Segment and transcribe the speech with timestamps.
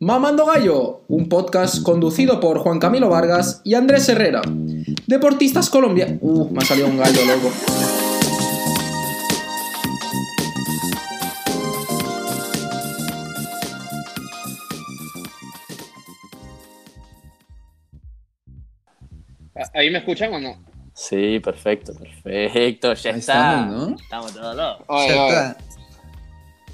[0.00, 4.42] Mamando Gallo, un podcast conducido por Juan Camilo Vargas y Andrés Herrera.
[5.06, 6.18] Deportistas colombianos.
[6.20, 7.50] Uh, me ha salido un gallo loco.
[19.74, 20.56] ¿Ahí me escuchan o no?
[20.94, 22.92] Sí, perfecto, perfecto.
[22.94, 23.32] Ya Ahí está.
[23.52, 23.96] estamos, ¿no?
[23.96, 24.84] Estamos todos locos.
[24.88, 25.56] Oye, Ya oye, está.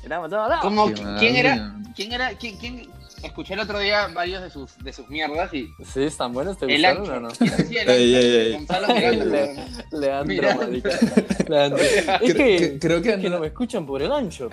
[0.02, 0.62] Estamos todos locos.
[0.62, 1.74] ¿cómo- Qué ¿Quién era?
[1.94, 2.36] ¿Quién era?
[2.36, 2.88] ¿Quién, quién?
[3.22, 6.66] Escuché el otro día varios de sus, de sus mierdas y Sí, están buenos, ¿te
[6.66, 7.12] el gustaron ancho.
[7.16, 7.28] o no?
[7.30, 8.26] ¿Quién decía el Ey, ancho?
[8.26, 8.52] ey, ey.
[8.52, 9.24] Gonzalo Miranda.
[9.24, 10.90] Le- Leandro, marica.
[11.48, 11.82] Leandro.
[11.82, 14.50] Es que, que- creo que, que no me escuchan por el ancho.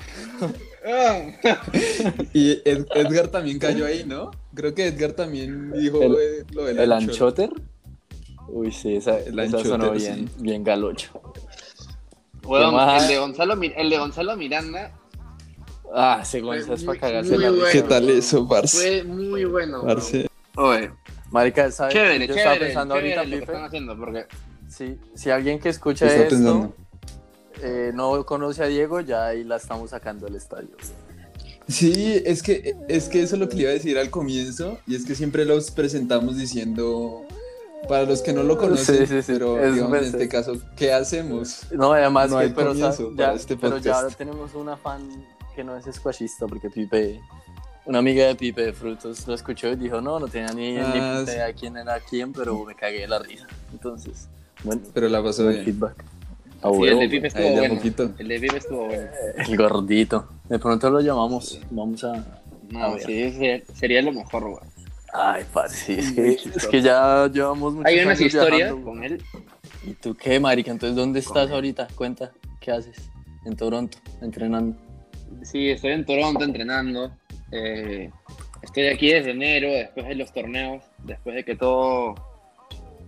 [0.88, 1.20] Ah,
[2.34, 4.31] y Ed- Edgar también cayó ahí, ¿no?
[4.53, 7.12] Creo que Edgar también dijo El- eh, lo del ¿El ancho.
[7.12, 7.50] anchoter?
[8.48, 10.34] Uy, sí, esa, El esa sonó anchoter, bien, sí.
[10.44, 11.22] bien galocho.
[12.48, 13.03] Más?
[13.03, 14.98] el de Gonzalo, el de Gonzalo Miranda
[15.94, 17.66] Ah, ese Gonzalo es muy- para cagarse la bueno.
[17.72, 18.77] ¿Qué tal eso, parce?
[18.77, 19.84] fue muy bueno.
[19.84, 20.27] Parce.
[20.55, 20.92] Oye,
[21.31, 21.94] Marica, ¿sabes?
[21.94, 24.25] chévere, Yo estaba pensando chévere ahorita, lo que están haciendo porque
[24.69, 26.73] si, si alguien que escucha ¿Qué está esto
[27.62, 30.69] eh, no conoce a Diego, ya ahí la estamos sacando del estadio.
[31.67, 34.80] Sí, es que, es que eso es lo que le iba a decir al comienzo,
[34.88, 37.23] y es que siempre los presentamos diciendo,
[37.88, 40.53] para los que no lo conocen, Sí, sí, sí, pero es digamos, en este caso,
[40.75, 41.62] ¿qué hacemos?
[41.72, 44.53] No, además No que, hay pero, comienzo sa- para ya, este pero ya ahora tenemos
[44.56, 45.02] una fan
[45.55, 47.19] que no es squashista, porque Pipe,
[47.85, 50.80] una amiga de Pipe de Frutos lo escuchó y dijo, no, no tenía ni, ni
[50.80, 51.38] Ah, puta sí.
[51.38, 53.47] idea quién era quién, pero me cagué de la risa.
[53.72, 54.27] Entonces,
[54.63, 55.63] bueno, Pero la pasó bien.
[55.66, 56.03] feedback.
[56.63, 57.75] A sí, el huevo, de Pipe estuvo a bueno.
[57.75, 58.11] poquito.
[58.19, 59.07] El de Pipe estuvo bueno.
[59.47, 60.27] el gordito.
[60.47, 62.11] De pronto lo llamamos, vamos a...
[62.13, 62.25] A
[62.69, 63.03] No, ver.
[63.03, 64.63] sí, sería, sería lo mejor, güey.
[65.13, 69.22] Ay, parce, sí, es que, es que ya llevamos muchos Hay unas historias con él.
[69.83, 70.72] ¿Y tú qué, marica?
[70.72, 71.88] Entonces, ¿dónde estás ahorita?
[71.95, 73.09] Cuenta, ¿qué haces?
[73.44, 74.77] En Toronto, entrenando.
[75.44, 77.12] Sí, estoy en Toronto entrenando.
[77.52, 78.10] Eh,
[78.62, 82.16] estoy aquí desde enero, después de los torneos, después de que todo,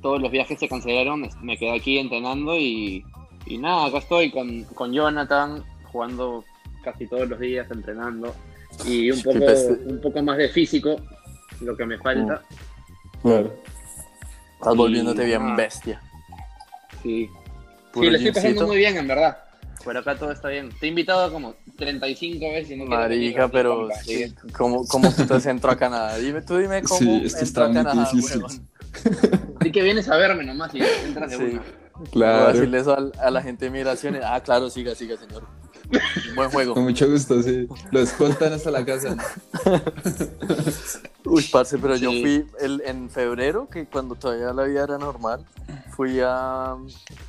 [0.02, 3.04] todos los viajes se cancelaron, me quedé aquí entrenando y,
[3.45, 6.44] y nada, acá estoy con, con Jonathan jugando
[6.83, 8.33] casi todos los días, entrenando
[8.86, 9.39] y un poco,
[9.86, 10.95] un poco más de físico,
[11.62, 12.42] lo que me falta.
[13.22, 13.54] Claro.
[14.56, 16.02] Estás volviéndote bien bestia.
[17.02, 17.30] Sí,
[17.94, 19.42] sí, le estoy pasando muy bien, en verdad.
[19.83, 20.70] Por acá todo está bien.
[20.80, 25.71] Te he invitado como 35 veces y no Marica, pero que- ¿cómo, cómo putas entro
[25.71, 26.17] a Canadá?
[26.17, 28.67] Dime, tú dime cómo Sí, es que entro a Canadá, huevón.
[29.60, 31.44] Así que vienes a verme nomás y entras de Sí.
[31.44, 31.61] una.
[31.95, 32.54] Voy a Claro.
[32.54, 34.23] decirle eso al- a, la gente de migraciones.
[34.26, 35.44] Ah, claro, siga, siga, señor.
[36.36, 36.73] Buen juego.
[36.76, 37.67] Con mucho gusto, sí.
[37.92, 39.15] Lo escoltan hasta la casa.
[41.26, 42.21] Uy, parce, pero yo Sí.
[42.21, 45.45] fui el, en febrero, que cuando todavía la vida era normal,
[45.95, 46.71] fui a,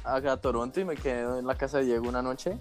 [0.04, 2.56] a, a Toronto y me quedé en la casa de Diego una noche.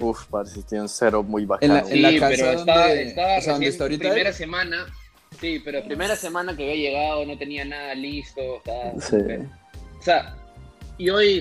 [0.00, 1.74] Uf, parce, tiene un cero muy En bacano.
[1.74, 4.28] la- en la Sí, casa pero donde- estaba, estaba o sea, donde está ahorita primera
[4.30, 4.34] él.
[4.34, 4.86] semana.
[5.40, 8.40] Sí, pero primera semana que había llegado, no tenía nada listo.
[8.56, 9.16] estaba- Sí.
[9.98, 10.34] O sea,
[10.96, 11.40] y hoy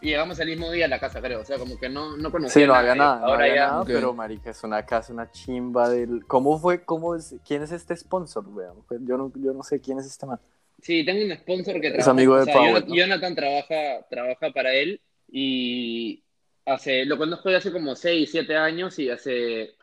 [0.00, 1.40] Juanga llegamos el mismo día a la casa, creo.
[1.40, 3.66] O sea, como que no, no conocía Sí, no había nada, no Ahora había ya.
[3.68, 3.86] nada, Ok.
[3.88, 6.24] pero marica, es una casa, una chimba del...
[6.26, 6.84] ¿Cómo fue?
[6.84, 7.34] ¿Cómo es?
[7.46, 8.84] ¿Quién es este sponsor, weón?
[9.06, 10.40] Yo no, yo no sé quién es este man.
[10.82, 12.10] Sí, tengo un sponsor que Es trabaja.
[12.12, 12.86] amigo de o.
[12.94, 15.00] Jonathan trabaja, trabaja para él
[15.30, 16.22] y
[16.64, 19.74] hace, lo conozco de hace como 6, 7 años y hace,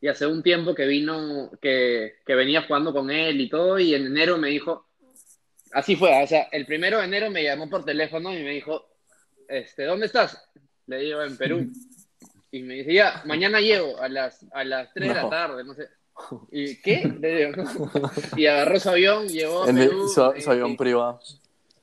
[0.00, 3.94] y hace un tiempo que vino, que, que venía jugando con él y todo, y
[3.94, 4.86] en enero me dijo,
[5.72, 8.86] así fue, o sea, el primero de enero me llamó por teléfono y me dijo,
[9.48, 10.48] este, ¿dónde estás?
[10.86, 11.70] Le digo, en Perú.
[12.50, 15.22] Y me dice, ya, mañana llego a las, a las 3 de No.
[15.24, 15.88] la tarde, no sé.
[16.50, 17.04] ¿Y qué?
[17.20, 17.64] Le digo,
[18.36, 20.08] y agarró su avión, llegó a En el- Perú.
[20.08, 21.20] su, y- su avión y- privado.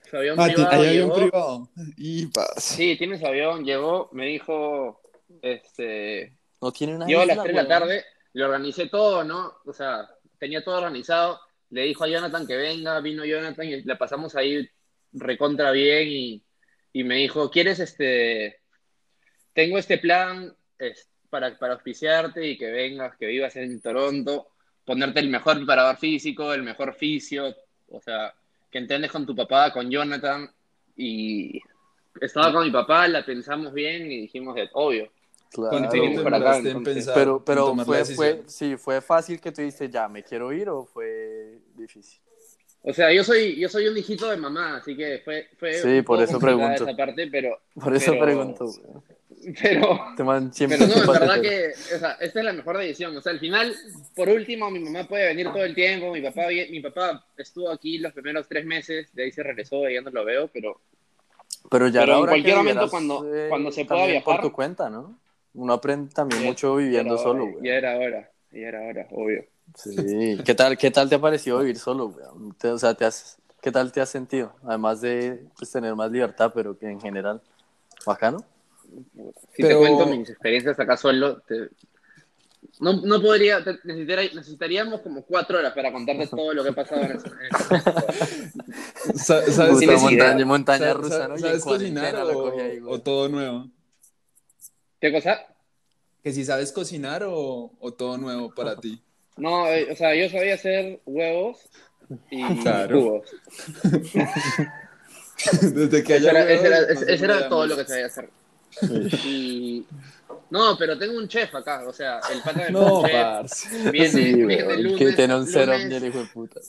[0.09, 1.13] su avión Ah, privado hay llegó.
[1.16, 1.69] privado.
[1.97, 2.29] Y.
[2.57, 5.01] Sí, tiene su avión, llegó, me dijo,
[5.41, 9.24] este, No tiene una llegó a las isla, 3 de la tarde, le organicé todo,
[9.24, 9.53] ¿no?
[9.66, 10.09] O sea,
[10.40, 14.68] tenía todo organizado, le dijo a Jonathan que venga, vino Jonathan y la pasamos ahí
[15.12, 16.44] recontra bien y,
[16.93, 18.59] y me dijo, ¿quieres este,
[19.53, 24.47] tengo este plan es, para, para auspiciarte y que vengas, que vivas en Toronto,
[24.85, 27.56] ponerte el mejor preparador físico, el mejor fisio,
[27.89, 28.33] o sea,
[28.69, 30.50] que entiendes con tu papá, con Jonathan
[30.95, 31.59] y
[32.21, 35.12] estaba con mi papá, la pensamos bien y dijimos, obvio.
[35.50, 36.94] Claro, ¿Cuánto sí, tiempo por acá, demoraste en entonces.
[36.95, 40.68] pensar, pero pero fue, fue, sí, fue fácil que tú dijiste, ya, me quiero ir
[40.69, 42.22] o fue difícil.
[42.85, 45.88] O sea, yo soy, yo soy un hijito de mamá, así que fue, fue Sí,
[46.00, 46.83] un por poco eso pregunto.
[46.85, 48.65] esa parte, pero, Por eso Pero- pregunto,
[49.62, 52.77] pero, Este man siempre pero no, en verdad que, o sea, esta es la mejor
[52.77, 53.15] decisión.
[53.15, 53.74] O sea, al final,
[54.15, 57.97] por último, mi mamá puede venir todo el tiempo, mi papá, mi papá estuvo aquí
[58.00, 60.80] los primeros tres meses, de ahí se regresó, y ya no lo veo, pero
[61.71, 64.45] Pero ya Pero en cualquier momento cuando- eh, cuando se pueda también por viajar.
[64.50, 65.18] tu cuenta, ¿no?
[65.53, 67.65] Uno aprende también Ya- mucho viviendo solo, güey.
[67.65, 68.30] ya era hora.
[68.51, 69.45] Ya era hora, obvio.
[69.75, 70.38] Sí.
[70.45, 72.54] ¿Qué tal, qué tal te ha parecido vivir solo, weón?
[72.57, 74.54] Te- o sea, te has, ¿qué tal te has sentido?
[74.65, 77.42] Además de pues, tener más libertad, pero que en general,
[78.06, 78.44] bacano.
[79.56, 81.69] Si Pero- te cuento mis experiencias acá solo, te-
[82.80, 86.74] no, no podría, te- necesitaría- necesitaríamos como cuatro horas para contarte todo lo que ha
[86.74, 88.54] pasado en ese- en ese-
[89.51, 91.38] ¿Sabes, tienes montaña, montaña sa- rusa, sa- ¿no?
[91.39, 93.68] ¿sabes cocinar o, ahí, o todo nuevo?
[95.00, 95.39] ¿Qué cosa?
[96.24, 99.01] Que si sabes cocinar o, o todo nuevo para ti.
[99.38, 101.57] No, eh, o sea, yo sabía hacer huevos
[102.30, 103.01] y Claro.
[103.01, 103.30] jugos.
[105.62, 108.06] Desde que Eso haya era, ese era- huevos, ese- ese era todo lo que sabía
[108.06, 108.30] hacer.
[109.25, 109.85] Y...
[110.50, 113.91] No, pero tengo un chef acá, o sea, el pata de No, chef parce.
[113.91, 116.59] viene, Sí, viene weón, lunes, que tiene un cero lunes, el hijo de puta.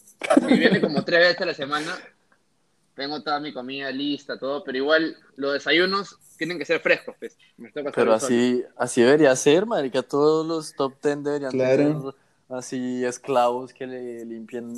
[0.48, 1.94] y viene como tres veces a la semana.
[2.94, 7.36] Tengo toda mi comida lista, todo, pero igual los desayunos tienen que ser frescos, pues.
[7.58, 8.26] Me toca hacer Pero solo.
[8.26, 10.02] así, así debería ser, marica.
[10.02, 11.76] Todos los top ten deberían Claro.
[11.76, 12.14] tener
[12.48, 14.72] así esclavos que le limpien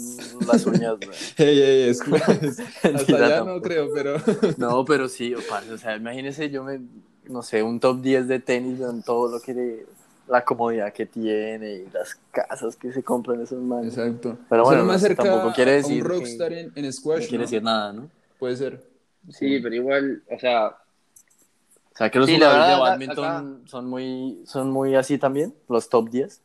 [0.47, 1.17] las uñas, güey.
[1.37, 2.01] Hey, hey, es,
[2.43, 4.17] es- hasta allá no creo, pero
[4.57, 6.81] No, pero sí, parce, o sea, imagínese yo me,
[7.25, 9.87] no sé, un top 10 de tenis en todo lo que le-
[10.29, 13.97] la comodidad que tiene y las casas que se compran esos manes.
[13.97, 14.37] exacto.
[14.49, 17.63] Pero bueno, no, tampoco quiere decir un que- rockstar en, en No squash, quiere decir
[17.63, 18.09] nada, ¿no?
[18.39, 18.83] Puede ser.
[19.31, 24.43] Sí, pero igual, o sea, O sea, que los Sí, jugadores de badminton son muy,
[24.47, 26.43] son muy así también, los top 10.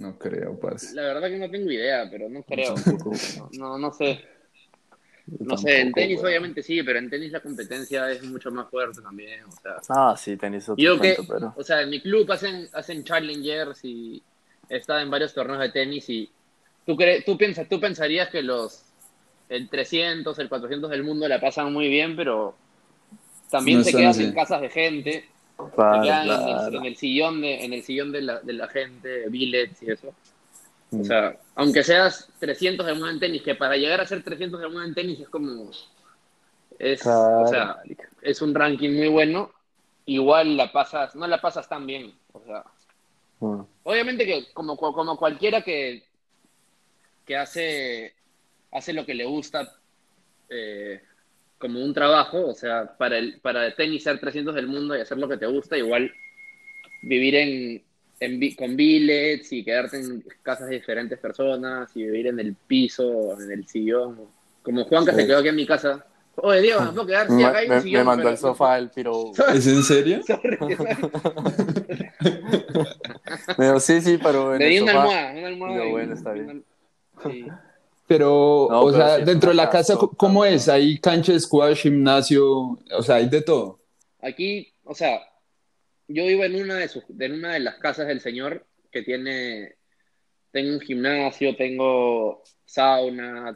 [0.00, 0.94] No creo, parce.
[0.94, 2.74] la verdad que no tengo idea, pero no creo.
[2.74, 3.12] Tampoco.
[3.58, 4.24] No, no sé.
[5.38, 9.02] No sé, en tenis obviamente sí, pero en tenis la competencia es mucho más fuerte
[9.02, 9.76] también, o sea.
[9.90, 11.52] Ah, sí, tenis otro Yo que, pero...
[11.54, 14.22] o sea, en mi club hacen, hacen challengers y
[14.70, 16.30] he estado en varios torneos de tenis y
[16.86, 18.82] tú, cre tú, piensas, tú pensarías que los
[19.50, 22.56] el 300, el 400 del mundo la pasan muy bien, pero
[23.50, 24.24] también No te quedas así.
[24.24, 25.28] en casas de gente,
[25.74, 26.78] Claro, quedas en, el, claro.
[26.78, 30.14] en el sillón de en el sillón de la, de la gente, billets y eso.
[30.90, 31.00] Mm.
[31.00, 34.60] O sea, aunque seas 300 del mundo en tenis, que para llegar a ser 300
[34.60, 35.70] del mundo en tenis es como
[36.78, 37.76] es, Claro, o sea,
[38.22, 39.50] es un ranking muy bueno,
[40.06, 42.64] igual la pasas, no la pasas tan bien, o sea,
[43.40, 43.62] Mm.
[43.84, 46.04] obviamente que como, como cualquiera que,
[47.24, 48.14] que hace,
[48.70, 49.76] hace lo que le gusta
[50.50, 51.02] eh,
[51.60, 55.18] como un trabajo, o sea, para el, para tenis ser 300 del mundo y hacer
[55.18, 56.10] lo que te gusta, igual
[57.02, 57.82] vivir en,
[58.18, 63.38] en con billets y quedarte en casas de diferentes personas y vivir en el piso,
[63.40, 64.18] en el sillón,
[64.62, 65.18] como Juan que Sí.
[65.20, 66.04] se quedó aquí en mi casa.
[66.36, 67.28] Oye, Diego, ¿me puedo quedar?
[67.28, 68.00] Sí, acá hay un me, sillón.
[68.00, 69.32] me mandó pero- el sofá el piro.
[69.54, 70.20] ¿Es en serio?
[70.26, 70.96] Sorry, sorry.
[73.58, 75.74] Me dijo, sí, sí, pero en Le di una almohada, una almohada.
[75.74, 76.50] Digo, y- bueno, está bien.
[76.50, 76.62] una-
[77.32, 77.46] Sí.
[78.10, 80.68] Pero, No, o pero sea, sí dentro de la casa, casa, ¿cómo es?
[80.68, 82.76] ¿Hay cancha de squash, gimnasio?
[82.92, 83.78] O sea, hay de todo.
[84.20, 85.20] Aquí, o sea,
[86.08, 89.76] yo vivo en una de sus, en una de las casas del señor que tiene,
[90.50, 93.54] tengo un gimnasio, tengo sauna,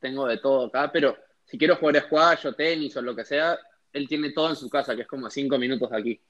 [0.00, 1.14] tengo de todo acá, pero
[1.44, 3.58] si quiero jugar squash o tenis o lo que sea,
[3.92, 6.20] él tiene todo en su casa, que es como cinco minutos de aquí.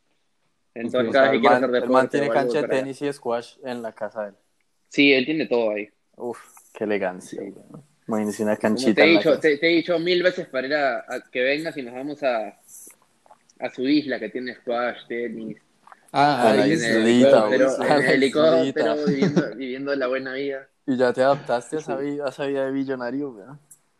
[0.74, 2.68] Entonces, O cada sea, vez el que hacer el deporte man tiene cancha de allá.
[2.68, 4.36] tenis y squash en la casa de él.
[4.88, 5.88] Sí, él tiene todo ahí.
[6.16, 6.38] Uf,
[6.72, 7.40] qué elegancia.
[7.42, 7.52] una
[8.06, 8.94] Como canchita.
[8.94, 11.76] te he, dicho, te, te he dicho mil veces para ir a, a que vengas
[11.76, 12.58] y nos vamos a,
[13.60, 15.58] a su isla que tiene squash, tenis,
[16.14, 16.86] Ah, A la ahí en sí.
[16.86, 18.94] el islita, el la helicóptero, islita.
[19.06, 20.68] viviendo, viviendo la buena vida.
[20.86, 23.46] Y ya te adaptaste a esa, vida, a esa vida de billonario, güey.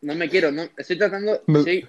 [0.03, 1.61] No me quiero, no, estoy tratando, No.
[1.61, 1.89] estoy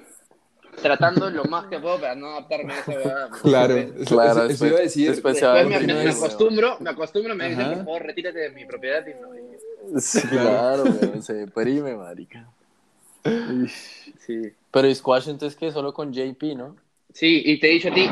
[0.81, 3.29] tratando lo más que puedo para no adaptarme a esa huevada.
[3.41, 5.09] Claro, Después, eso, Claro, eso iba a decir.
[5.11, 9.35] después me, acostumbro, me acostumbro, me dicen, por favor, retírate de mi propiedad y no.
[9.35, 9.57] y-
[9.99, 11.21] Sí, claro, güey.
[11.21, 12.49] Se deprime, marica.
[14.25, 14.51] Sí.
[14.71, 16.75] Pero ¿y squash entonces que solo con JP, ¿no?
[17.13, 18.07] Sí, y te he dicho a ti,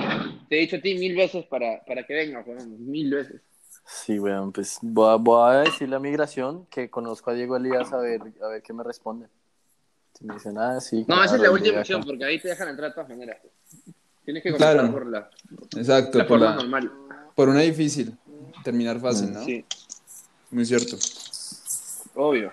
[0.47, 3.41] te he dicho a ti mil veces para, para que vengas, weón, mil veces.
[3.85, 7.91] Sí, weón, pues voy a, voy a decirle a migración que conozco a Diego Elías
[7.93, 9.27] a ver, a ver qué me responde.
[10.13, 11.03] Si me dicen, ah, sí.
[11.07, 13.37] No, esa es claro, la última opción, porque ahí te dejan entrar de todas maneras.
[14.23, 14.91] Tienes que comenzar Claro.
[14.93, 15.29] por la,
[15.75, 16.91] Exacto, la por, forma la- normal.
[17.33, 18.15] por una difícil.
[18.63, 19.43] Terminar fácil, ¿no?
[19.43, 19.65] Sí,
[20.51, 20.95] Muy cierto.
[22.15, 22.51] Obvio.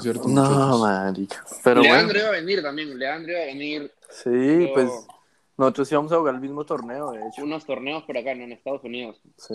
[0.00, 0.28] Cierto.
[0.28, 0.80] No, muchachos.
[0.80, 1.44] marica.
[1.62, 4.90] Pero Leandro bueno, iba a venir también, Leandro iba a venir sí, pero- pues
[5.56, 7.42] nosotros íbamos a jugar el mismo torneo, de hecho.
[7.44, 8.44] unos torneos por acá, ¿no?
[8.44, 9.16] En Estados Unidos.
[9.38, 9.54] Sí.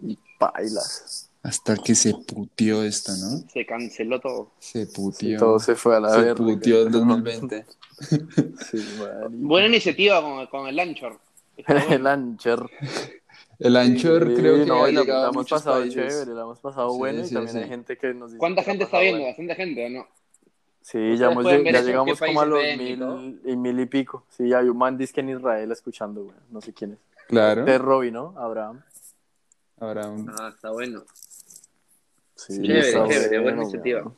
[0.00, 1.30] Y bailas.
[1.42, 3.48] Hasta que se puteó esto, ¿no?
[3.52, 4.50] Se canceló todo.
[4.58, 5.38] Se Sí, puteó.
[5.38, 6.34] todo se fue a la se verga.
[6.34, 7.64] puteó el 2020.
[8.00, 8.16] Sí,
[9.00, 9.26] marica.
[9.30, 11.18] Buena iniciativa con, con el Anchor.
[11.56, 12.68] Está El bueno.
[13.58, 15.94] El Anchor Sí, creo que no, ha y la, llegado la a hemos pasado países.
[16.12, 17.58] chévere, la hemos pasado Sí, bueno y también sí.
[17.58, 19.18] hay gente que nos dice ¿Cuánta que gente está viendo?
[19.18, 19.30] bueno.
[19.30, 20.06] ¿Bastante gente o no?
[20.80, 24.24] Sí, ya, hemos ya llegamos como a los mil y mil y pico.
[24.30, 26.36] Sí, hay un man dice que en Israel escuchando, güey.
[26.50, 26.98] No sé quién es.
[27.26, 27.64] Claro.
[27.64, 28.32] De Robbie, ¿no?
[28.38, 28.82] Abraham.
[29.80, 31.02] Un- Ah, está bueno.
[32.34, 34.10] Sí, Chévere, está chévere, buena iniciativa.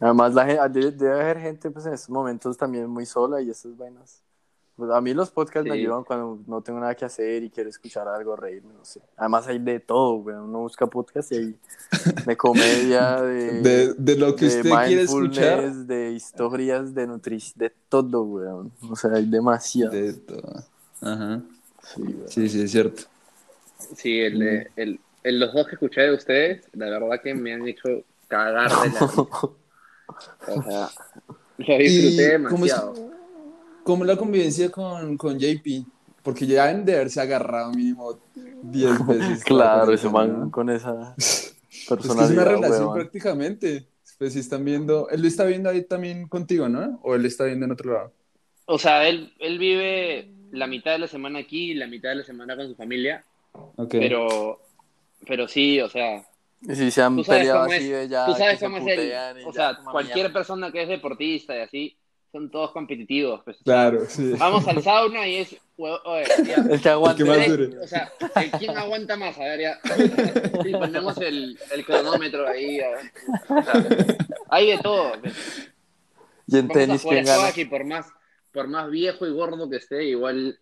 [0.00, 3.50] Además, la gente, debe, debe haber gente pues, en estos momentos también muy sola y
[3.50, 4.22] esas vainas.
[4.84, 7.70] Pues, a mí los podcasts me ayudan cuando no tengo nada que hacer y quiero
[7.70, 9.00] escuchar algo, reírme, no sé.
[9.16, 10.40] Además hay de todo, weón.
[10.48, 11.56] Uno busca podcast y hay
[12.26, 15.72] de comedia, de, De, de lo que de usted quiere escuchar.
[15.72, 18.72] de historias, de nutrición, de todo, weón.
[18.90, 19.92] O sea, hay demasiado.
[19.92, 20.64] De todo.
[21.00, 21.40] Ajá.
[21.94, 22.16] Sí.
[22.26, 23.02] Sí, sí, es cierto.
[23.96, 27.52] Sí, el, de- el, el- los dos que escuché de ustedes, la verdad que me
[27.54, 27.88] han hecho
[28.26, 29.04] cagar de la risa.
[29.06, 30.88] O sea,
[31.58, 32.94] lo disfruté ¿Y cómo es- demasiado.
[33.82, 35.86] ¿Cómo es la convivencia con, con JP?
[36.22, 38.20] Porque ya deben de haberse agarrado mínimo
[38.62, 39.44] 10 veces.
[39.44, 40.50] Claro, ese eso, man ¿no?
[40.50, 41.56] con esa Es
[41.88, 42.92] personalidad, que es una relación weón.
[42.92, 43.88] prácticamente.
[44.18, 47.00] Pues si están viendo, él lo está viendo ahí también contigo, ¿no?
[47.02, 48.12] O él está viendo en otro lado.
[48.66, 52.16] O sea, él, él vive la mitad de la semana aquí y la mitad de
[52.16, 53.24] la semana con su familia,
[53.76, 53.90] Ok.
[53.98, 54.60] pero,
[55.26, 56.24] pero sí, o sea,
[56.60, 58.26] Y si se han peleado así es, de ya.
[58.26, 61.96] tú sabes cómo es O sea, cualquier persona que es deportista y así,
[62.32, 63.42] son todos competitivos.
[63.44, 63.58] pues.
[63.64, 64.32] Claro, sí.
[64.38, 67.78] Vamos al sauna y es, hue- oye, ya, El que que más ¿Quién- dure.
[67.78, 69.36] O sea, ¿el ¿quién aguanta más?
[69.38, 69.80] A ver, ya.
[70.62, 72.80] Sí, ponemos el, el cronómetro ahí.
[72.80, 73.00] a ver.
[73.48, 74.16] O sea,
[74.48, 75.12] hay de todo.
[75.20, 75.34] pues.
[76.46, 77.52] Y en Vamos a tenis, jugar ¿quién gana?
[77.56, 78.06] y por más,
[78.52, 80.58] por más viejo y gordo que esté, igual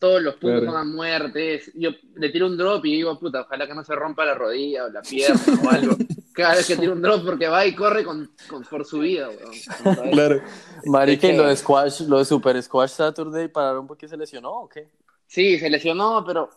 [0.00, 0.78] todos los puntos Claro.
[0.78, 1.70] a muertes.
[1.74, 4.86] Yo le tiro un drop y digo, puta, ojalá que no se rompa la rodilla
[4.86, 5.96] o la pierna o algo.
[6.32, 9.28] Cada vez que tiro un drop porque va y corre con, con- por su vida,
[9.28, 10.10] weón.
[10.10, 10.42] Claro.
[10.86, 14.68] Marica, y lo de Squash, lo de Super Squash Saturday pararon porque se lesionó o
[14.68, 14.88] qué?
[15.26, 16.50] Sí, se lesionó, pero,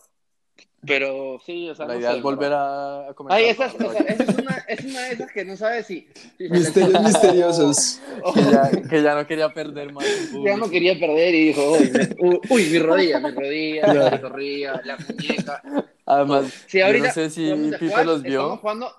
[0.86, 3.38] pero sí, o sea, La no idea sé, es volver a, a comenzar.
[3.38, 6.08] Ay, esas, o sea, esa es, una, es una de esas que no sabes si,
[6.38, 8.00] Misterios misteriosos.
[8.34, 10.04] que, ya, que ya no quería perder más.
[10.44, 14.20] Ya no quería perder y dijo, uy, me- uy, uy, mi rodilla, mi rodilla, la
[14.20, 15.62] torrilla, la muñeca.
[16.06, 18.92] Además, Sí, yo ahorita no sé si Pipe los Estamos vio, jugando,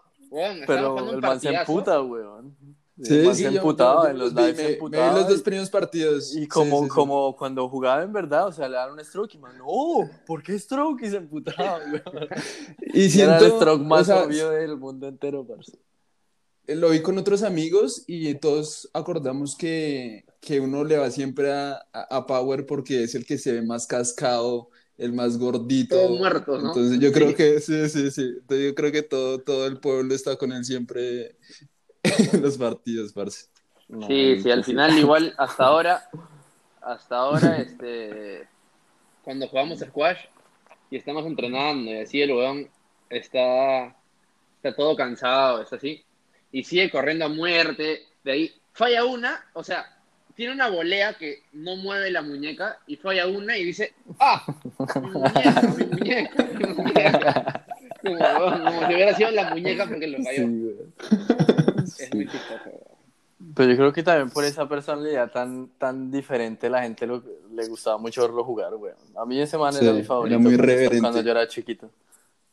[0.65, 2.55] pero jugando el man se emputa, weón.
[3.01, 5.19] Sí, man sí, yo- yo- en los lives me- se me vi emputaba.
[5.19, 6.35] los dos primeros partidos.
[6.35, 6.89] Y como, sí, sí.
[6.89, 10.41] como cuando jugaba en verdad, o sea, le daban un stroke y man, no, ¿por
[10.43, 11.01] qué stroke?
[11.03, 11.79] Y se emputaba.
[12.93, 15.77] Y Y era el siento, stroke más o sea, obvio del mundo entero, parce.
[16.67, 21.73] lo vi con otros amigos y todos acordamos que, que uno le va siempre a,
[21.91, 25.97] a, a Power porque es el que se ve más cascado, el más gordito.
[25.97, 26.69] Todos muertos, ¿no?
[26.69, 28.21] Entonces yo creo que, sí, sí, sí.
[28.39, 31.35] Entonces yo creo que todo, todo el pueblo está con él siempre
[32.41, 33.47] los partidos, parce.
[33.87, 34.71] No, Sí, sí, al sí.
[34.71, 36.09] final igual hasta ahora,
[36.81, 38.47] hasta ahora, este,
[39.23, 40.17] cuando jugamos squash
[40.89, 42.67] y estamos entrenando y así el weón
[43.09, 43.95] está,
[44.57, 46.03] está todo cansado, es así,
[46.51, 49.85] y sigue corriendo a muerte, de ahí falla una, o sea,
[50.35, 54.43] tiene una volea que no mueve la muñeca y falla una y dice, ah,
[54.95, 57.65] mi muñeca, mi muñeca, mi muñeca.
[58.03, 60.43] Como, si hubiera sido la muñeca porque lo Sí, falló.
[60.43, 60.93] weón.
[61.99, 62.69] Es muy chistoso.
[63.53, 67.21] Pero yo creo que también por esa personalidad tan, tan diferente la gente lo-
[67.51, 68.95] le gustaba mucho verlo jugar, weón.
[69.17, 70.99] A mí ese man Sí, era mi era favorito muy cuando- reverente.
[71.01, 71.89] cuando yo era chiquito.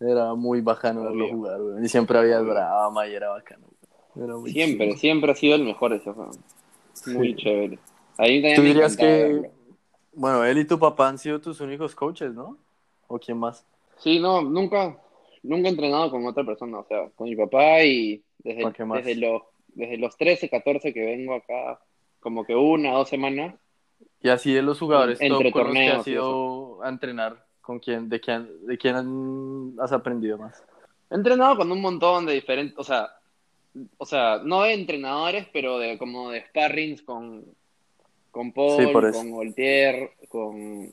[0.00, 1.36] Era muy bacano verlo Obvio.
[1.36, 1.84] jugar, weón.
[1.84, 3.66] Y siempre había drama y era bacano.
[4.16, 4.98] Era muy Siempre, chido.
[4.98, 6.32] siempre ha sido el mejor ese juego.
[7.06, 7.78] Muy chévere.
[8.18, 9.48] A mí también Tú dirías que, verlo.
[10.14, 12.58] bueno, él y tu papá han sido tus únicos coaches, ¿no?
[13.06, 13.64] ¿O quién más?
[13.98, 14.96] Sí, no, nunca,
[15.42, 19.42] nunca he entrenado con otra persona, o sea, con mi papá y desde, desde, los,
[19.68, 21.80] desde los 13, 14 que vengo acá,
[22.20, 23.54] como que una, dos semanas,
[24.20, 28.08] Y así de los jugadores top con los que has ido a entrenar, ¿con quién,
[28.08, 30.62] de quién, de quién han- has aprendido más?
[31.10, 33.10] he entrenado con un montón de diferentes, o sea,
[33.98, 37.44] o sea, no de entrenadores, pero de como de sparrings con,
[38.30, 40.92] con Paul, Sí, con Voltaire, con,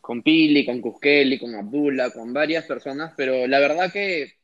[0.00, 4.34] con Pili, con Kuskeli, con Abdullah, con varias personas, pero la verdad que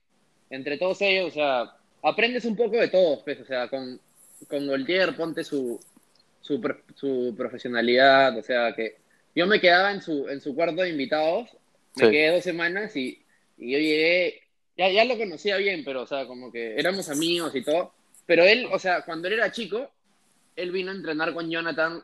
[0.51, 1.73] entre todos ellos, o sea,
[2.03, 3.99] aprendes un poco de todos, pues, o sea, con,
[4.49, 5.81] con Voltaire ponte su,
[6.41, 6.61] su,
[6.95, 8.97] su profesionalidad, o sea, que
[9.35, 11.51] yo me quedaba en su, en su cuarto de invitados,
[11.97, 12.11] me Sí.
[12.11, 13.23] quedé dos semanas y,
[13.57, 14.43] y yo llegué,
[14.77, 17.93] ya, ya lo conocía bien, pero, o sea, como que éramos amigos y todo,
[18.27, 19.91] pero él, o sea, cuando él era chico,
[20.55, 22.03] él vino a entrenar con Jonathan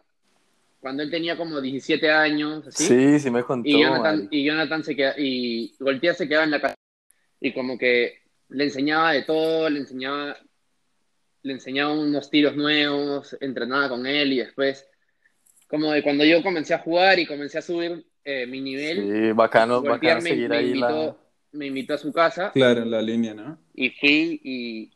[0.82, 2.86] cuando él tenía como 17 años, así.
[2.86, 3.68] Sí, sí me contó.
[3.68, 6.74] Y Jonathan, y Jonathan se queda, y Goltier se quedaba en la casa
[7.40, 10.36] y como que le enseñaba de todo, le enseñaba,
[11.44, 14.88] le enseñaba unos tiros nuevos, entrenaba con él y después,
[15.68, 19.32] como de cuando yo comencé a jugar y comencé a subir eh, mi nivel, Sí,
[19.32, 21.16] bacano, Goltier bacano me, seguir me ahí invitó, la...
[21.52, 23.56] me invitó a su casa Claro, en la línea, ¿no?
[23.72, 24.90] y fui y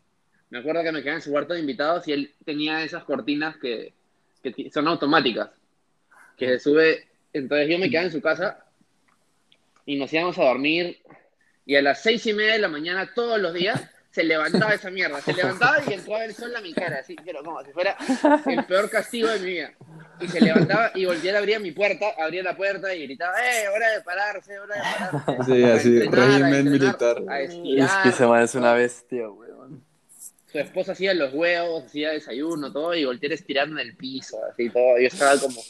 [0.51, 3.57] me acuerdo que me quedé en su cuarto de invitados y él tenía esas cortinas
[3.57, 3.95] que,
[4.43, 5.51] que son automáticas,
[6.37, 8.65] que se sube, entonces yo me quedaba en su casa
[9.85, 10.99] y nos íbamos a dormir
[11.65, 13.83] y a las seis y media de la mañana todos los días
[14.17, 17.43] se levantaba esa mierda, se levantaba y entraba el sol a mi cara, así, pero
[17.45, 17.99] como si fuera
[18.47, 19.73] el peor castigo de mi vida.
[20.19, 23.69] Y se levantaba y volvía a abrir mi puerta, abría la puerta y gritaba, ¡eh,
[23.69, 25.45] hora de pararse, hora de pararse!
[25.45, 27.23] Sí, A así, entrenar, régimen militar.
[27.39, 29.85] Es que ese man es una bestia, weón.
[30.51, 34.71] Su esposa hacía los huevos, hacía desayuno, todo, y voltear estirando en el piso, así
[34.71, 34.99] todo.
[34.99, 35.61] Yo estaba como,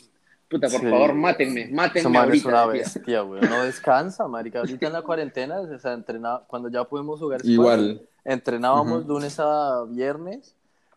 [0.49, 0.87] puta, por Sí.
[0.91, 2.49] favor, mátenme, mátenme man es ahorita.
[2.49, 3.49] una bestia, weón.
[3.51, 4.61] No descansa, marica.
[4.61, 8.01] Ahorita en la cuarentena, o sea, entrenaba, cuando ya podemos jugar Igual.
[8.25, 9.09] entrenábamos Ujú.
[9.15, 10.55] lunes a viernes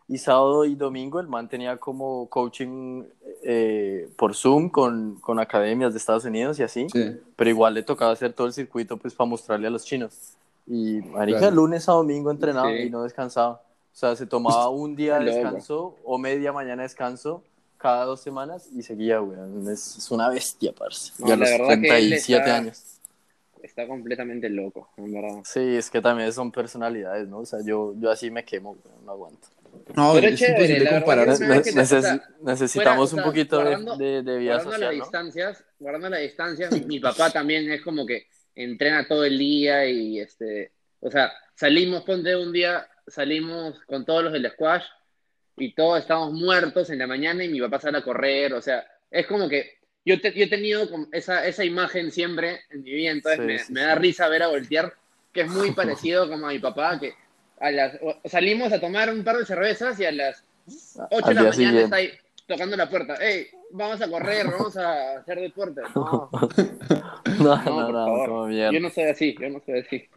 [0.08, 3.04] y sábado y domingo el man tenía como coaching
[3.42, 7.16] eh, por Zoom con, con academias de Estados Unidos y así, Sí.
[7.36, 10.34] pero igual le tocaba hacer todo el circuito pues para mostrarle a los chinos.
[10.66, 11.56] Y marica, Claro.
[11.56, 12.82] lunes a domingo entrenaba Sí.
[12.82, 13.62] y no descansaba.
[13.92, 17.42] O sea, se tomaba un día de descanso o media mañana de descanso
[17.80, 19.68] cada dos semanas y seguía, weón.
[19.70, 21.12] Es, es una bestia, parce.
[21.18, 22.84] No, ya la los verdad que él 37 está- años.
[23.62, 25.42] Está completamente loco, en verdad.
[25.44, 27.40] Sí, es que también son personalidades, ¿no?
[27.40, 29.48] O sea, yo, yo así me quemo, weón, no aguanto.
[29.94, 31.38] No, Pero es chévere, imposible comparar.
[31.38, 34.70] que Ne- es que neces- necesitamos fuera, un poquito de- guardando- de, de vida guardando
[34.70, 35.04] las social, ¿no?
[35.04, 39.86] distancias, guardando las distancias, mi, mi papá también es como que entrena todo el día
[39.86, 44.82] y este, o sea, salimos, ponte un día, salimos con todos los del squash
[45.60, 48.84] y todos estamos muertos en la mañana y mi papá sale a correr, o sea,
[49.10, 53.10] es como que yo, te- yo he tenido esa, esa imagen siempre en mi vida,
[53.12, 53.86] entonces Sí, me, sí, me sí.
[53.86, 54.94] da risa ver a voltear,
[55.32, 57.12] que es muy parecido como a mi papá, que
[57.60, 60.42] a las, salimos a tomar un par de cervezas y a las
[61.10, 61.82] 8 de la mañana siguiente.
[61.82, 62.10] está ahí
[62.46, 63.14] tocando la puerta.
[63.16, 65.82] Ey, vamos a correr, vamos a hacer deporte.
[65.94, 66.30] No,
[67.38, 68.50] No, no, no, no.
[68.72, 70.08] Yo no soy así, yo no soy así.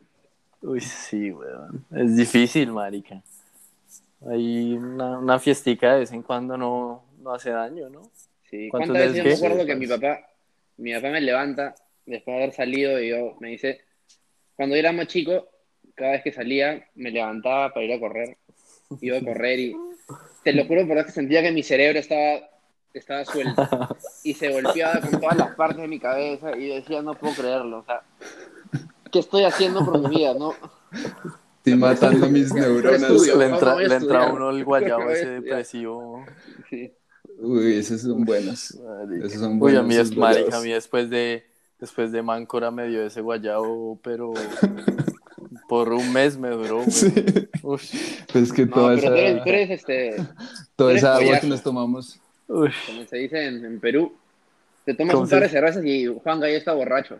[0.61, 1.85] Uy, sí, weón.
[1.93, 3.21] Es difícil, marica.
[4.29, 8.03] Hay una, una fiestica de vez en cuando no, no hace daño, ¿no?
[8.49, 8.69] Sí.
[8.69, 10.19] ¿Cuántos ¿Cuántas veces yo me acuerdo que mi papá,
[10.77, 11.75] mi papá me levanta
[12.05, 13.81] después de haber salido y yo me dice,
[14.55, 15.47] cuando yo era más chico,
[15.95, 18.37] cada vez que salía me levantaba para ir a correr.
[19.01, 19.75] Iba a correr y
[20.43, 22.49] te lo juro por Dios que sentía que mi cerebro estaba,
[22.93, 23.67] estaba suelto
[24.23, 27.79] y se golpeaba con todas las partes de mi cabeza y decía, no puedo creerlo.
[27.79, 28.01] O sea,
[29.11, 30.33] ¿qué estoy haciendo por mi vida?
[30.33, 30.53] No,
[31.63, 33.09] Estoy matando mis neuronas.
[33.09, 33.37] estudio.
[33.37, 36.25] Le ¿cómo entra, le entra uno el guayabo ¿Cómo voy a ese depresivo.
[36.69, 36.93] sí.
[37.37, 38.75] Uy, esos son buenos.
[38.75, 39.27] Marica.
[39.27, 39.79] Esos son Uy, buenos.
[39.79, 41.45] a mí es marica, a mí después de
[41.79, 44.33] después de Máncora me dio ese guayabo, pero
[45.67, 46.83] por un mes me duró.
[46.83, 46.91] güey.
[46.91, 47.13] Sí.
[48.31, 50.15] Pues que No, toda pero tú eres, esa, tú eres, este,
[50.75, 52.19] toda eres esa agua que nos tomamos.
[52.47, 52.67] como
[53.07, 54.13] se dice en, en Perú,
[54.85, 57.19] te tomas ¿Cómo un par de cervezas y Juan ya está borracho.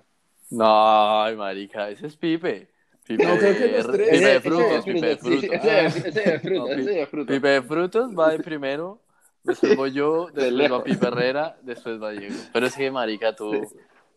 [0.50, 2.73] No, ay, marica, ese es Pipe.
[3.06, 4.10] Pipe No, creo que los de- tres.
[4.10, 5.44] Pipe de Ese- frutos, Pipe de frutos.
[5.44, 7.36] Ese de- ese de No, frutos, Pi- ese de frutos.
[7.36, 9.02] Pipe de frutos va de primero,
[9.44, 10.84] después voy yo, después va.
[10.84, 12.36] Pipe Herrera, después va Diego.
[12.54, 13.52] Pero es que, marica, tú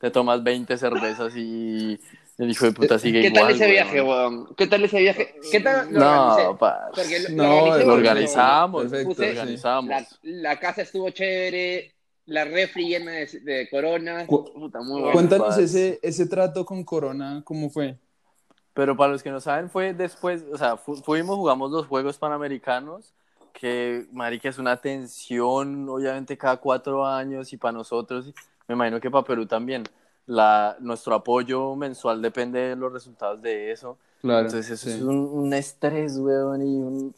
[0.01, 1.99] te tomas 20 cervezas y
[2.39, 3.43] el hijo de puta sigue ¿Qué igual.
[3.45, 4.55] tal ese viaje, weón?
[4.55, 5.35] ¿Qué tal ese viaje?
[5.51, 5.99] ¿Qué tal lo?
[6.01, 6.91] No, pa.
[6.95, 9.39] Porque lo, No, lo organizamos, Perfecto, puse lo sí.
[9.39, 9.89] organizamos.
[9.91, 11.93] La, la casa estuvo chévere,
[12.27, 14.27] la refri llena de, de coronas.
[14.27, 15.13] Cu- Puta, muy bueno.
[15.13, 17.97] Cuéntanos ese, ese trato con Corona, ¿cómo fue?
[18.77, 22.19] Pero para los que no saben, fue después, o sea, fu- fuimos, jugamos los Juegos
[22.19, 23.15] Panamericanos,
[23.55, 28.33] que, marica, es una tensión, obviamente, cada cuatro años, y para nosotros,
[28.69, 29.83] me imagino que para Perú también,
[30.27, 33.97] la, nuestro apoyo mensual depende de los resultados de eso.
[34.21, 34.41] Claro.
[34.47, 34.97] Entonces, eso sí.
[34.97, 37.15] es un, un estrés, weón, y un...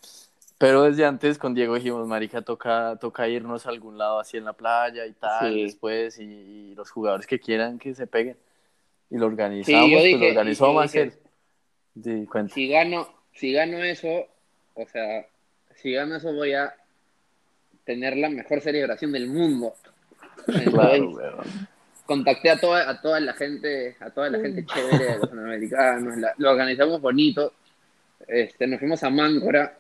[0.59, 4.45] Pero desde antes con Diego dijimos, marica, toca, toca irnos a algún lado así en
[4.45, 5.63] la playa y tal, Sí.
[5.65, 8.37] después, y, y los jugadores que quieran que se peguen.
[9.11, 11.13] Y lo organizamos, Sí, yo pues dije- lo organizó Marcel.
[12.03, 12.55] Dije- Sí, cuenta.
[12.55, 14.27] Si gano, si gano eso,
[14.75, 15.27] o sea,
[15.77, 16.75] si gano eso voy a
[17.85, 19.75] tener la mejor celebración del mundo.
[20.47, 21.69] Entonces, Claro, weón.
[22.07, 26.17] contacté a toda, a toda la gente, a toda la gente chévere de los panamericanos,
[26.17, 27.53] la- lo organizamos bonito.
[28.27, 29.79] Este, nos fuimos a Máncora.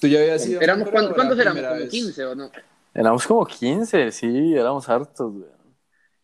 [0.00, 0.60] ¿Tú ya habías ido?
[0.60, 1.62] a Éramos, ¿cuántos, cuántos éramos?
[1.62, 1.90] Como vez?
[1.90, 2.50] 15 o no.
[2.94, 5.58] Éramos como 15, sí, éramos hartos, weón.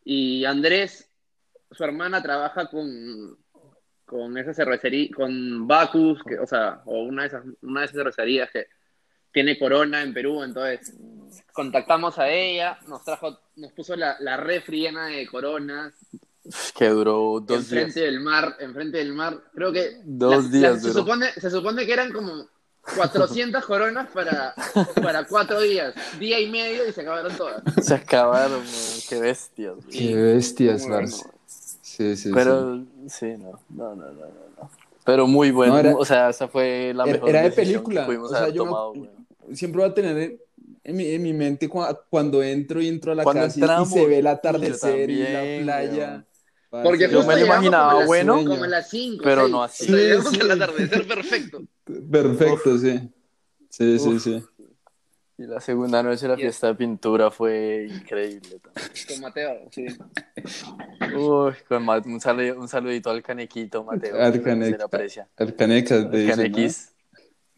[0.05, 1.09] Y Andrés,
[1.71, 3.37] su hermana trabaja con,
[4.15, 7.97] con esa cervecería, con Bacus, que, o sea, o una de esas, una de esas
[7.97, 8.69] cervecerías que
[9.33, 10.95] tiene Corona en Perú, entonces
[11.53, 15.95] contactamos a ella, nos trajo, nos puso la, la refri llena de Coronas,
[16.79, 18.13] Que duró dos enfrente días.
[18.13, 21.85] del mar, enfrente del mar, creo que Dos las- días las- se supone, se supone
[21.85, 22.47] que eran como
[22.97, 24.55] 400 coronas para,
[25.03, 27.63] para cuatro días, día y medio y se acabaron todas.
[27.83, 28.63] Se acabaron.
[29.09, 29.75] Qué bestias.
[29.91, 31.25] Qué bestias, parce.
[31.97, 32.31] Sí, sí, sí.
[32.35, 34.27] Pero, sí, no, no, no, no, no,
[34.57, 34.71] no.
[35.05, 38.07] Pero muy bueno, No, era- o sea, esa fue la Era- mejor era de película,
[38.07, 39.11] que o sea, haber yo me- tomado, weón.
[39.53, 40.39] Siempre voy a tener
[40.83, 43.63] en mi, en mi mente cua- cuando entro y entro a la Cuando casa y-
[43.63, 46.09] entramos, y se ve el atardecer y la playa.
[46.09, 46.27] weón.
[46.71, 49.85] Parce, Porque Yo me lo imaginaba como bueno, como a las 5, pero no así.
[49.85, 49.93] Sí,
[50.33, 50.41] sí.
[50.41, 51.63] al atardecer perfecto.
[52.11, 53.01] Perfecto, sí.
[53.69, 54.23] Sí, sí, Uf.
[54.25, 54.43] sí.
[55.37, 58.75] Y la segunda noche la Y- fiesta de pintura fue increíble también.
[59.09, 59.87] Con Mateo, sí.
[61.17, 64.21] Uy, con Ma- un, salu- un saludito al canequito, Mateo.
[64.23, 64.81] Al Canecas,
[65.39, 66.57] Al te dicen, ¿no?
[66.57, 66.95] Canequis.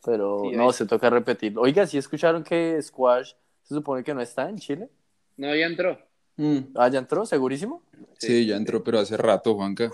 [0.05, 1.63] Pero Sí, no, se toca repetirlo.
[1.63, 4.89] Oiga, ¿sí escucharon que Squash se supone que no está en Chile?
[5.37, 5.99] No, ya entró.
[6.37, 7.83] Mm, Ah, ya entró, segurísimo.
[8.19, 9.91] Sí, ya entró, pero hace rato, Juanca.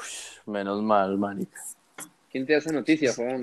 [0.46, 1.60] Menos mal, marica.
[2.30, 3.42] ¿Quién te hace noticias, Juan?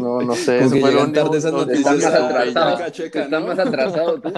[0.00, 0.58] No, no sé.
[0.58, 2.76] Como que llegan tarde esas noticias Estás más a atrasado.
[2.76, 3.46] Checa, checa, Estás ¿no?
[3.46, 4.32] más atrasado tú.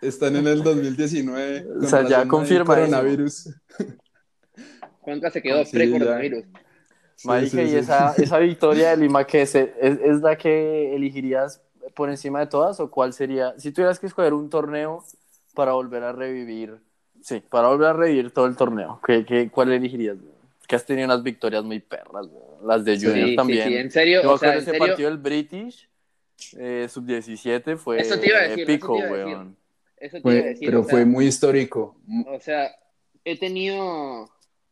[0.00, 1.64] Están en el 2019.
[1.64, 2.98] con O sea, ya confirmadísimo.
[2.98, 3.50] Coronavirus.
[5.00, 6.44] Juanca se quedó Sí, pre-coronavirus.
[7.16, 7.76] Sí, Marica, sí, y sí.
[7.76, 11.62] esa, esa victoria de Lima, que es, es, es la que elegirías
[11.94, 12.80] por encima de todas?
[12.80, 13.54] ¿O cuál sería?
[13.58, 15.04] Si tuvieras que escoger un torneo
[15.54, 16.80] para volver a revivir,
[17.20, 20.16] sí, para volver a revivir todo el torneo, ¿qué, qué, cuál elegirías?
[20.66, 22.26] Que has tenido unas victorias muy perras,
[22.64, 23.64] las de Junior Sí, también.
[23.64, 25.88] sí, sí, en serio, Yo o sea, en ese serio, partido del British,
[26.56, 29.26] eh, sub-17, fue Eso te iba a decir, eso te épico, iba a decir.
[29.26, 29.56] weón.
[29.96, 30.66] eso te iba a Fue- decir.
[30.68, 31.96] pero o sea, fue muy histórico.
[32.26, 32.70] O sea,
[33.24, 34.30] he tenido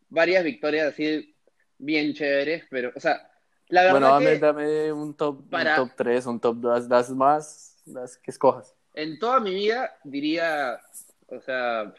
[0.09, 1.35] varias victorias así
[1.79, 3.31] bien chéveres, pero, o sea,
[3.69, 6.89] la verdad Bueno, dame, que dame un top, para- un top 3, un top 2,
[6.89, 8.75] las más, las que escojas.
[8.95, 10.81] en toda mi vida diría,
[11.29, 11.93] o sea,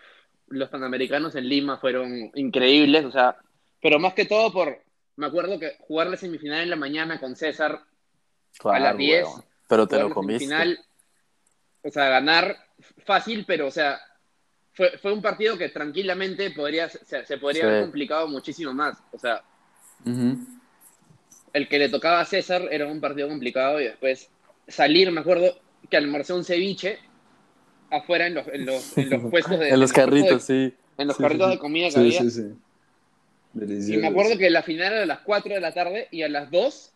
[0.48, 3.38] los panamericanos en Lima fueron increíbles, o sea,
[3.82, 4.82] pero más que todo por,
[5.16, 7.82] me acuerdo que jugar la semifinal en la mañana con César
[8.64, 9.44] a las 10, weón.
[9.68, 10.54] Pero te lo comiste.
[11.84, 12.58] o sea, ganar
[13.06, 14.00] fácil, pero, o sea,
[14.74, 17.68] fue, fue un partido que tranquilamente podría, se, se podría Sí.
[17.68, 19.44] haber complicado muchísimo más, o sea,
[21.54, 24.30] el que le tocaba a César era un partido complicado y después
[24.68, 25.58] salir, me acuerdo
[25.90, 27.00] que almorcé un ceviche
[27.90, 29.70] afuera en los, en los, en los puestos de...
[29.70, 30.74] En los puestos de- carritos, sí.
[30.98, 32.22] en los Sí, carritos sí, de comida que había.
[32.22, 32.54] sí, sí.
[33.54, 34.00] Delicioso.
[34.02, 36.50] me acuerdo que la final era a las 4 de la tarde y a las
[36.52, 36.92] 2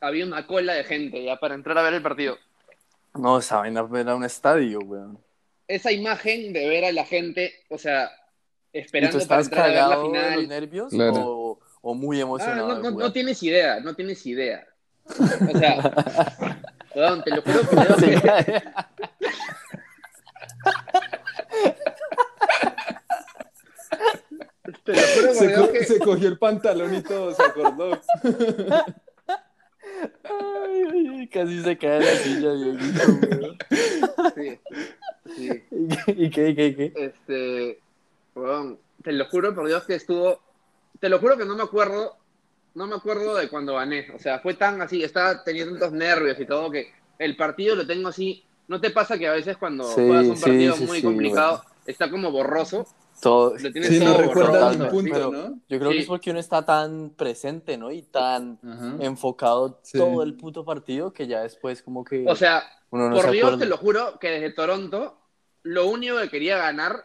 [0.00, 2.36] había una cola de gente ya para entrar a ver el partido.
[3.14, 5.18] No, esa vaina era un estadio, weón.
[5.66, 8.10] Esa imagen de ver a la gente, o sea,
[8.72, 10.48] ¿Y tú esperando para entrar a ver la cagado de los final.
[10.48, 11.14] nervios Claro.
[11.16, 12.68] o, o muy Ah, emocionado?
[12.68, 13.06] no, de no, jugar?
[13.06, 14.66] no tienes idea, no tienes idea.
[15.06, 15.76] O sea,
[16.94, 18.06] weón, te lo juro que creo Sí.
[18.44, 18.62] que-
[24.88, 27.42] te lo juro por Se, Dios co- que se cogió el pantalón y todo, se
[27.44, 28.00] acordó.
[30.24, 33.02] Ay, ay, ay, casi se cae la silla, Dieguito,
[34.34, 34.58] sí,
[35.36, 35.62] sí.
[36.16, 36.92] ¿Y qué, y qué, y qué?
[36.96, 37.78] Este,
[39.02, 40.40] te lo juro por Dios que estuvo,
[41.00, 42.16] te lo juro que no me acuerdo,
[42.74, 46.38] no me acuerdo de cuando gané, o sea, fue tan así, estaba teniendo tantos nervios
[46.40, 49.84] y todo que el partido lo tengo así, ¿no te pasa que a veces cuando
[49.84, 52.86] Sí, juegas un partido sí, muy sí, complicado está como borroso?
[53.20, 55.60] Todo, Lo Sí, todo no totalmente, un punto, ¿no?
[55.68, 55.96] Yo creo Sí.
[55.96, 57.90] que es porque uno está tan presente, ¿no?
[57.90, 58.96] Y tan Ajá.
[59.00, 59.98] enfocado Sí.
[59.98, 63.30] todo el puto partido que ya después como que O sea, uno no por se
[63.32, 63.64] Dios acuerda.
[63.64, 65.18] te lo juro que desde Toronto
[65.64, 67.04] lo único que quería ganar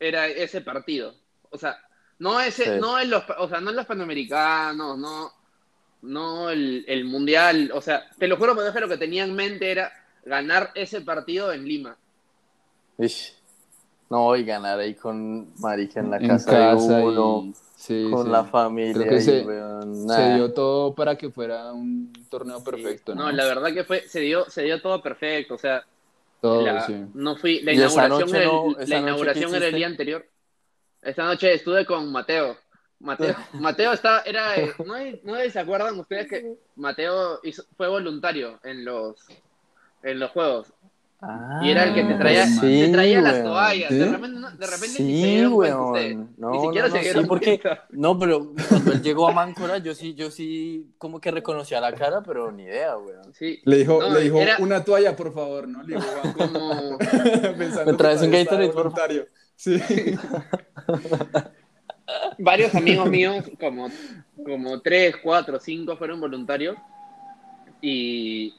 [0.00, 1.14] era ese partido.
[1.50, 1.78] O sea,
[2.18, 2.80] no ese, Sí.
[2.80, 5.30] no en los, o sea, no en los panamericanos, no,
[6.02, 7.70] no el, el mundial.
[7.74, 9.92] O sea, te lo juro por Dios que lo que tenía en mente era
[10.24, 11.96] ganar ese partido en Lima.
[12.98, 13.35] Ish.
[14.08, 17.54] No, y ganar ahí con Marica en la En casa, casa de uno, y...
[17.76, 18.30] Sí, con sí.
[18.32, 18.92] la familia.
[18.94, 20.34] Creo que ahí, se- weón, Se nah.
[20.36, 23.24] dio todo para que fuera un torneo perfecto, ¿no?
[23.24, 25.54] No, la verdad que fue, se dio, se dio todo perfecto.
[25.54, 25.84] O sea,
[26.40, 26.94] Todo, la- sí.
[27.14, 29.86] no fui, la Y inauguración, noche era el, no- la inauguración ¿qué era el día
[29.88, 30.26] anterior.
[31.02, 32.56] Esta noche estuve con Mateo.
[33.00, 38.58] Mateo, Mateo está, era, ¿no, hay- no se acuerdan ustedes que Mateo hizo- fue voluntario
[38.64, 39.16] en los,
[40.02, 40.72] en los juegos?
[41.28, 43.88] Ah, Y era el que te traía, sí, te traía las toallas.
[43.88, 43.98] ¿Sí?
[43.98, 46.34] De repente, no- de repente ni se Sí, dieron cuenta weón.
[46.36, 47.60] No, ni siquiera no, se no, dieron sí, porque
[47.90, 51.92] no, pero cuando él llegó a Máncora, yo sí, yo sí, como que reconocía la
[51.94, 53.34] cara, pero ni idea, weón.
[53.34, 53.60] Sí.
[53.64, 55.82] Le dijo, No, le dijo era una toalla, por favor, ¿no?
[55.82, 56.06] Le dijo
[56.38, 56.98] como...
[57.58, 59.26] pensando ¿Me traes un Gatorade, por voluntario.
[59.56, 59.80] Sí.
[62.38, 63.88] varios amigos míos, como,
[64.44, 66.76] como tres, cuatro, cinco, fueron voluntarios.
[67.80, 68.54] Y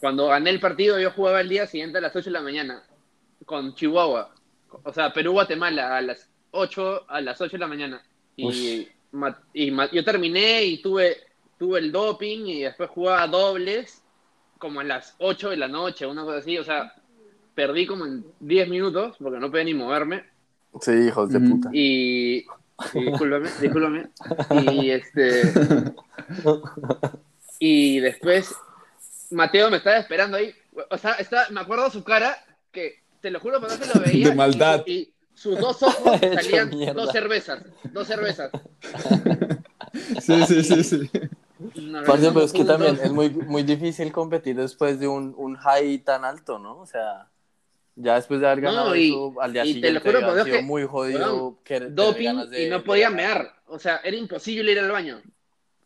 [0.00, 2.82] cuando gané el partido, yo jugaba el día siguiente a las 8 de la mañana
[3.44, 4.34] con Chihuahua.
[4.84, 8.02] O sea, Perú-Guatemala a las 8, a las 8 de la mañana.
[8.36, 8.88] Y,
[9.92, 11.16] yo terminé y tuve,
[11.58, 14.02] tuve el doping y después jugaba dobles
[14.58, 16.56] como a las 8 de la noche, una cosa así.
[16.56, 16.94] O sea,
[17.54, 20.24] perdí como en 10 minutos porque no podía ni moverme.
[20.80, 21.68] Sí, hijos de puta.
[21.72, 22.46] Y,
[22.94, 24.10] y discúlpame, discúlpame.
[24.72, 25.42] Y este.
[27.62, 28.56] Y después
[29.30, 30.54] Mateo me estaba esperando ahí.
[30.90, 32.36] O sea, está, me acuerdo su cara,
[32.72, 34.28] que te lo juro, pero no se lo veía.
[34.28, 34.82] De maldad.
[34.86, 37.62] Y, y sus dos ojos salían dos cervezas.
[37.92, 38.50] Dos cervezas.
[40.20, 41.10] Sí, sí, sí, sí.
[42.06, 45.98] Parce, pero es que también es muy, muy difícil competir después de un, un high
[45.98, 46.78] tan alto, ¿no?
[46.78, 47.28] O sea,
[47.96, 50.32] ya después de haber No, ganado y- eso, al día y te siguiente lo juro,
[50.34, 53.52] Dios, sido que, muy jodido que Doping ganas de- y no podía mear.
[53.66, 55.20] O sea, era imposible ir al baño.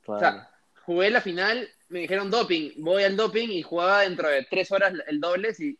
[0.07, 0.51] O sea,
[0.85, 4.92] jugué la final, me dijeron doping, voy al doping y jugaba dentro de tres horas
[5.07, 5.79] el dobles y,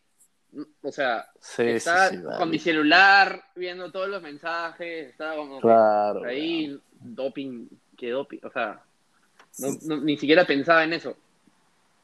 [0.83, 2.47] o sea, sí, estaba sí, con vale.
[2.47, 6.25] mi celular viendo todos los mensajes, estaba como Claro.
[6.25, 8.81] ahí, doping, que doping, o sea,
[9.59, 11.17] no- no- ni siquiera pensaba en eso.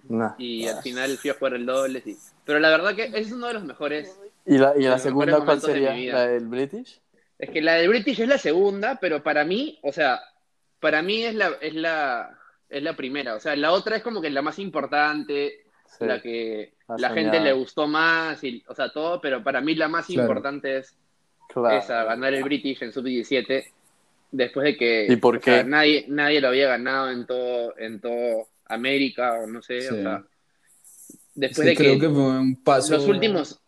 [0.09, 0.35] Nah.
[0.39, 2.17] Y al final fui a jugar el dobles y...
[2.47, 4.19] Pero la verdad que ese es uno de los mejores.
[4.47, 5.93] ¿Y la, y la segunda cuál de sería?
[5.93, 6.15] vida.
[6.15, 7.01] ¿La del British?
[7.39, 10.21] Es que la del British es la segunda, pero para mí, o sea,
[10.81, 12.39] para mí es la, es la,
[12.71, 13.35] es la primera.
[13.35, 15.65] O sea, la otra es como que la más importante,
[15.99, 16.05] Sí.
[16.07, 19.75] la que La la gente le gustó más, y, o sea, todo, pero para mí
[19.75, 20.23] la más Claro.
[20.23, 20.97] importante es
[21.53, 21.77] Claro.
[21.79, 23.65] esa, ganar el British en sub-17,
[24.31, 25.69] después de que ¿Y por o sea, qué?
[25.69, 29.89] nadie, nadie lo había ganado en todo, en todo América, o no sé, Sí.
[29.89, 30.23] o sea,
[31.09, 33.61] Es después que de creo que, que fue un paso los últimos,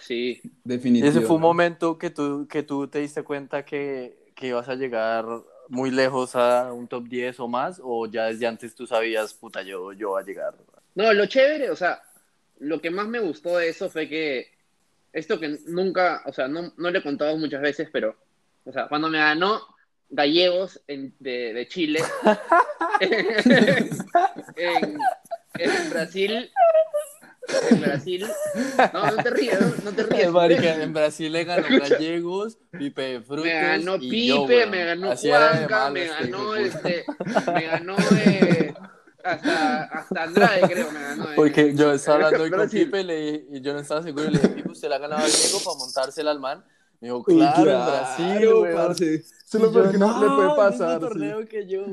[0.00, 1.08] sí, definitivo.
[1.08, 4.74] ¿Ese fue un momento que tú, que tú te diste cuenta que, que ibas a
[4.74, 5.24] llegar
[5.70, 7.80] muy lejos a un top 10 o más?
[7.82, 10.54] ¿O ya desde antes tú sabías, puta, yo, yo voy a llegar?
[10.94, 12.02] No, lo chévere, o sea,
[12.58, 14.48] lo que más me gustó de eso fue que
[15.12, 18.16] esto que nunca, o sea, no, no lo he contado muchas veces, pero,
[18.64, 19.60] o sea, cuando me ganó
[20.10, 22.00] Gallegos en- de, de Chile,
[24.56, 24.98] en,
[25.58, 26.50] en Brasil,
[27.70, 28.26] en Brasil,
[28.92, 30.30] no, no te rías, no, te rías.
[30.32, 31.94] Marica, en Brasil le ganó Escucha.
[31.94, 33.44] Gallegos, Pipe de Frutos.
[33.44, 37.04] Me ganó y Pipe, yo, me ganó Juanca, me este ganó este,
[37.54, 38.74] me ganó eh,
[39.24, 41.24] hasta, hasta Andrade, creo, me ganó.
[41.24, 41.34] eh.
[41.36, 42.84] Porque yo estaba hablando hoy con Brasil.
[42.86, 44.98] Pipe le dije- y yo no estaba seguro y le dije, Pipe, ¿usted le ha
[44.98, 46.64] ganado a Diego para montársela al man?
[47.00, 49.24] Me dijo, Uy, claro, en Brasil, parce.
[49.52, 51.00] Y lo peor yo, que no, le puede pasar.
[51.00, 51.06] sí.
[51.08, 51.84] torneo que yo.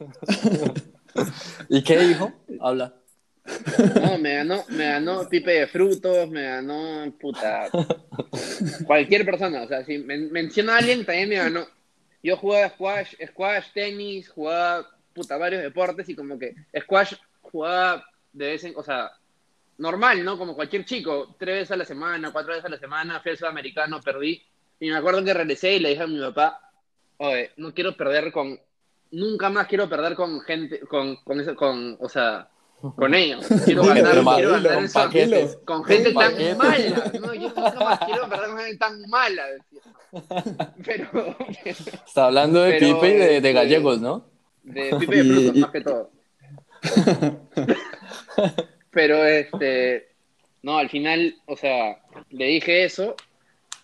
[1.68, 2.32] ¿Y qué dijo?
[2.60, 2.94] Habla.
[4.00, 7.68] No, me ganó, me ganó Pipe de Frutos, me ganó, puta,
[8.86, 11.66] cualquier persona, o sea, si men- menciona a alguien, también me ganó.
[12.22, 18.46] Yo jugaba squash, squash, tenis, jugaba, puta, varios deportes y como que squash jugaba de
[18.46, 19.10] vez en, o sea,
[19.78, 20.38] normal, ¿no?
[20.38, 23.38] Como cualquier chico, tres veces a la semana, cuatro veces a la semana, fui al
[23.38, 24.42] sudamericano, perdí.
[24.78, 26.70] Y me acuerdo que regresé y le dije a mi papá,
[27.16, 28.58] oye, no quiero perder con,
[29.10, 32.48] nunca más quiero perder con gente, con, con, eso, con o sea,
[32.96, 33.46] con ellos.
[33.64, 35.58] Quiero ganar, quiero ganar con esa- paquetes.
[35.64, 36.56] con gente tan paquetes.
[36.56, 37.12] mala.
[37.20, 39.42] No, yo nunca más quiero perder con gente tan mala.
[40.84, 44.26] Pero, Está hablando de Pero, Pipe y de, de Gallegos, ¿no?
[44.62, 46.10] de Pipe de Y- Frutos, y- más que todo.
[48.90, 50.08] Pero, este,
[50.62, 51.98] no, al final, o sea,
[52.30, 53.14] le dije eso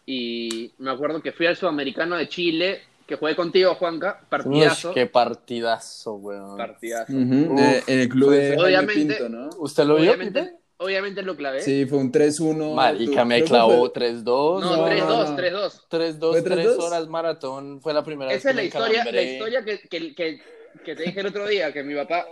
[0.05, 4.89] y me acuerdo que fui al Sudamericano de Chile, que jugué contigo, Juanca, partidazo.
[4.89, 6.57] Uy, qué partidazo, weón.
[6.57, 7.13] Partidazo.
[7.13, 7.61] Ujú, Uf.
[7.61, 9.49] eh, en el club de Jaime Obviamente- Pinto, ¿no?
[9.59, 10.57] ¿Usted lo vio, Obviamente, Pipe?
[10.79, 11.61] obviamente lo clavé.
[11.63, 12.75] Sí, fue un 3-1.
[12.75, 14.61] Marica, me clavó fue- 3-2.
[14.61, 15.37] No, No, 3-2, no.
[15.37, 15.87] 3-2.
[15.89, 16.79] 3-2, ¿Fue 3 3-2?
[16.85, 17.81] horas maratón.
[17.81, 20.41] Fue la primera Esa es la vez que me historia, la historia que, que, que,
[20.85, 22.27] que te dije el otro día, que mi papá,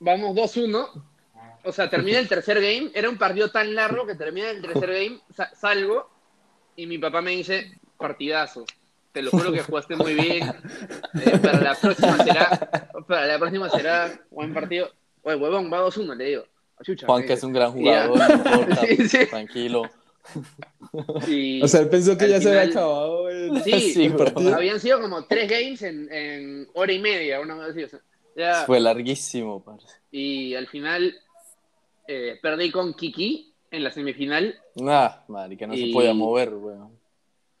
[0.00, 0.88] vamos 2-1,
[1.62, 4.90] o sea, termina el tercer game, era un partido tan largo que termina el tercer
[4.92, 6.10] game, sa- salgo
[6.76, 8.64] y mi papá me dice, partidazo,
[9.14, 10.42] te lo juro que jugaste muy bien,
[11.24, 14.90] eh, para la próxima será, para la próxima será buen partido.
[15.22, 16.44] Oye, huevón, va 2-1, le digo.
[16.82, 17.46] Chucha, Juan, que es dice.
[17.46, 19.26] un gran jugador, no importa, Sí, sí.
[19.30, 19.82] tranquilo.
[21.62, 24.54] O sea, él pensó que ya se había acabado el, Sí, Sí, el partido.
[24.54, 27.84] habían sido como tres games en, en hora y media, una cosa así.
[27.84, 28.00] o sea,
[28.36, 29.86] ya- Fue larguísimo, parce.
[30.10, 31.14] y al final
[32.08, 34.58] eh, perdí con Kiki en la semifinal.
[34.74, 36.90] Nah, marica, no Y- se podía mover, weón.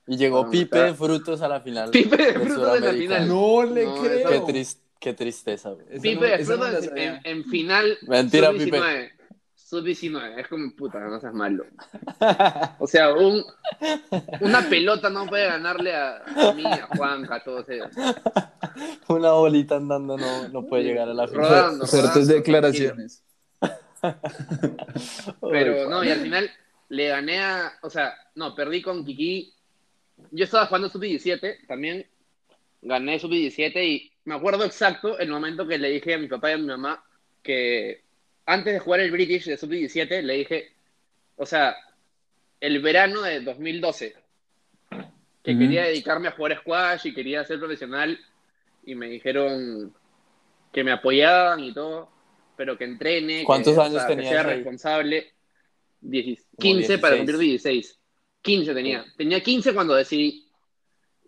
[0.06, 1.90] Y llegó Bueno, Pipe de Frutos a la final.
[1.90, 3.28] Pipe de Frutos en la final.
[3.28, 4.28] No le No, creo.
[4.28, 5.74] Qué, tris- qué tristeza.
[5.88, 7.98] Esa Pipe no- de no Frutos la en, en final.
[8.06, 9.10] Mentira, sub-19.
[9.54, 10.38] Sub-19.
[10.40, 11.64] Es como puta, no seas malo.
[12.78, 13.42] O sea, un,
[14.40, 17.88] una pelota no puede ganarle a, a mí, a Juanca, a todos ellos.
[19.08, 21.44] Una bolita andando no, no puede llegar a la final.
[21.48, 23.22] Rodando, rodando, declaraciones.
[25.40, 26.50] Pero no, y al final
[26.88, 27.72] le gané a.
[27.82, 29.53] O sea, no, perdí con Kiki.
[30.30, 32.06] Yo estaba jugando sub-17 también.
[32.82, 36.54] Gané sub-17 y me acuerdo exacto el momento que le dije a mi papá y
[36.54, 37.02] a mi mamá
[37.42, 38.02] que
[38.46, 40.72] antes de jugar el British de sub-17 le dije,
[41.36, 41.74] o sea,
[42.60, 44.14] el verano de 2012,
[45.42, 45.58] que Ujú.
[45.60, 48.18] quería dedicarme a jugar squash y quería ser profesional
[48.84, 49.94] y me dijeron
[50.72, 52.10] que me apoyaban y todo,
[52.56, 55.32] pero que entrene, que, ¿Cuántos o años sea, que tenías sea responsable.
[56.02, 57.18] Diecis- Como 15 para 16.
[57.18, 58.00] cumplir 16.
[58.44, 59.04] 15 tenía.
[59.16, 60.46] Tenía 15 cuando decidí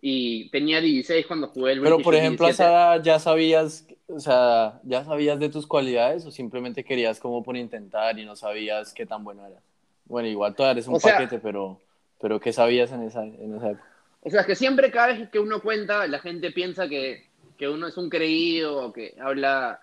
[0.01, 2.69] y tenía 16 cuando jugué el Pero por ejemplo, a esa sub-17.
[2.71, 7.57] edad ya sabías o sea, ¿ya sabías de tus cualidades o simplemente querías como por
[7.57, 9.61] intentar y no sabías qué tan bueno eras?
[10.05, 11.81] Bueno, igual todavía eres un O sea- paquete, pero,
[12.21, 13.87] pero ¿qué sabías en esa, en esa época?
[14.21, 17.25] O sea, que siempre cada vez que uno cuenta, la gente piensa que,
[17.57, 19.81] que uno es un creído o que habla.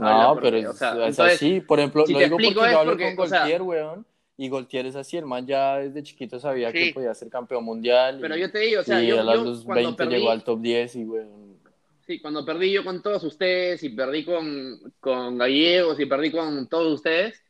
[0.00, 1.60] habla No, porque- pero es, o sea, es entonces, así.
[1.60, 4.06] Por ejemplo, si lo digo porque es yo porque, con o sea- weón,
[4.42, 5.18] y Goltier es así.
[5.18, 6.92] El man ya desde chiquito sabía que Sí.
[6.92, 8.16] podía ser campeón mundial.
[8.18, 10.16] y- Pero yo te digo, o sea, y yo, a yo los cuando 20 perdí,
[10.16, 11.58] llegó al top 10 y, weón,
[12.06, 16.66] sí, cuando perdí yo con todos ustedes y perdí con, con Gallegos y perdí con
[16.68, 17.42] todos ustedes,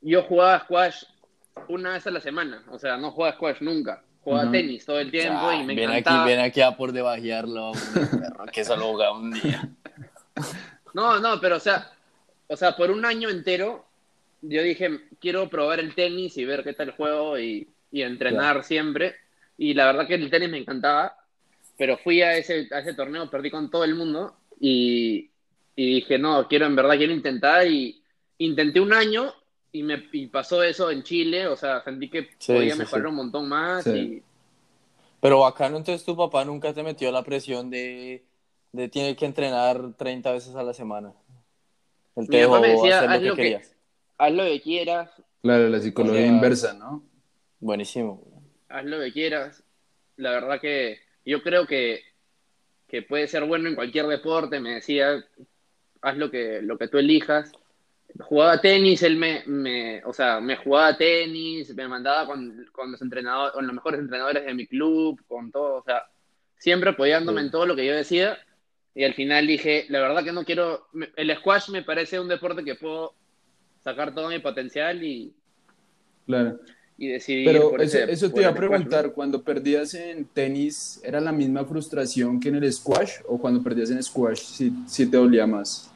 [0.00, 1.02] yo jugaba squash
[1.68, 2.62] una vez a la semana.
[2.70, 4.04] O sea, no jugaba squash nunca.
[4.22, 4.52] Jugaba Ujú.
[4.52, 6.22] tenis todo el tiempo Ah, y me ven encantaba.
[6.22, 9.68] aquí, ven aquí a por debajearlo, perro, que solo jugaba un día.
[10.94, 11.90] No, no, pero o sea,
[12.48, 13.84] o sea, por un año entero
[14.42, 19.16] yo dije, quiero probar el tenis y ver qué tal juego y, y entrenar siempre.
[19.56, 21.16] Y la verdad que el tenis me encantaba,
[21.76, 25.30] pero fui a ese, a ese torneo, perdí con todo el mundo y,
[25.76, 28.02] y dije, no, quiero en verdad, quiero intentar y
[28.38, 29.32] intenté un año
[29.72, 33.06] y me y pasó eso en Chile, o sea, sentí que Sí, podía sí, mejorar
[33.06, 33.10] sí.
[33.10, 34.22] un montón más y
[35.20, 38.24] Pero bacano, entonces tu papá nunca te metió la presión de,
[38.72, 41.12] de tiene que entrenar 30 veces a la semana.
[42.16, 43.74] Él te Mi me decía, hacer lo "Haz que lo que- querías.
[44.18, 45.10] Haz lo que quieras,
[45.42, 47.04] Claro, la psicología O sea- inversa, ¿no?
[47.60, 48.42] Buenísimo.
[48.68, 49.62] haz lo que quieras.
[50.16, 52.02] La verdad que yo creo que,
[52.88, 54.58] que puede ser bueno en cualquier deporte.
[54.60, 55.24] Me decía,
[56.02, 57.52] haz lo que, lo que tú elijas.
[58.20, 63.00] Jugaba tenis, él me, me, o sea, me jugaba tenis, me mandaba con, con los
[63.02, 66.02] entrenadores, con los mejores entrenadores de mi club, con todo, o sea,
[66.56, 67.46] siempre apoyándome Sí.
[67.46, 68.38] en todo lo que yo decía.
[68.94, 72.64] Y al final dije, la verdad que no quiero, el squash me parece un deporte
[72.64, 73.14] que puedo
[73.82, 75.32] sacar todo mi potencial y,
[76.26, 76.58] Claro.
[76.96, 78.76] y decidir Pero por eso, ese- eso te iba a el squash, ¿no?
[78.76, 83.12] preguntar, cuando perdías en tenis, ¿era la misma frustración que en el squash?
[83.26, 85.90] ¿O cuando perdías en squash sí, sí te dolía más?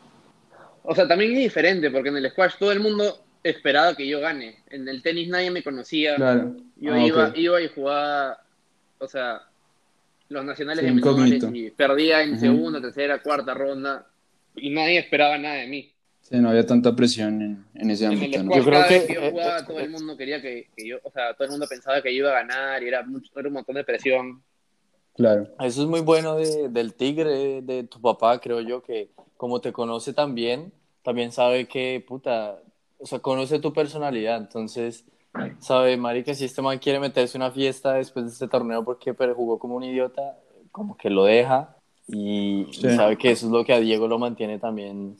[0.84, 4.20] O sea, también es diferente, porque en el squash todo el mundo esperaba que yo
[4.20, 4.58] gane.
[4.70, 6.16] En el tenis nadie me conocía.
[6.16, 6.56] Claro.
[6.76, 8.42] Yo Ah, iba, iba y jugaba,
[8.98, 9.42] o sea,
[10.28, 14.06] los nacionales Sí, de menores y perdía en segunda, tercera, cuarta ronda
[14.56, 15.91] y nadie esperaba nada de mí.
[16.32, 18.56] Sí, no había tanta presión en, en ese En ámbito, ¿no?
[18.56, 20.88] Yo creo que, vez que yo eh, jugaba eh, todo el mundo quería que, que
[20.88, 23.30] yo, o sea, todo el mundo pensaba que yo iba a ganar y era, mucho,
[23.38, 24.42] era un montón de presión.
[25.14, 25.46] Claro.
[25.60, 29.72] Eso es muy bueno de- del tigre, de tu papá, creo yo, que como te
[29.72, 32.58] conoce también, también sabe que, puta,
[32.98, 35.04] o sea, conoce tu personalidad, entonces
[35.58, 39.12] sabe, Mari, que si este man quiere meterse una fiesta después de este torneo porque
[39.12, 40.38] pero jugó como un idiota,
[40.70, 41.76] como que lo deja
[42.08, 42.88] y, y Sí.
[42.96, 45.16] sabe que eso es lo que a Diego lo mantiene también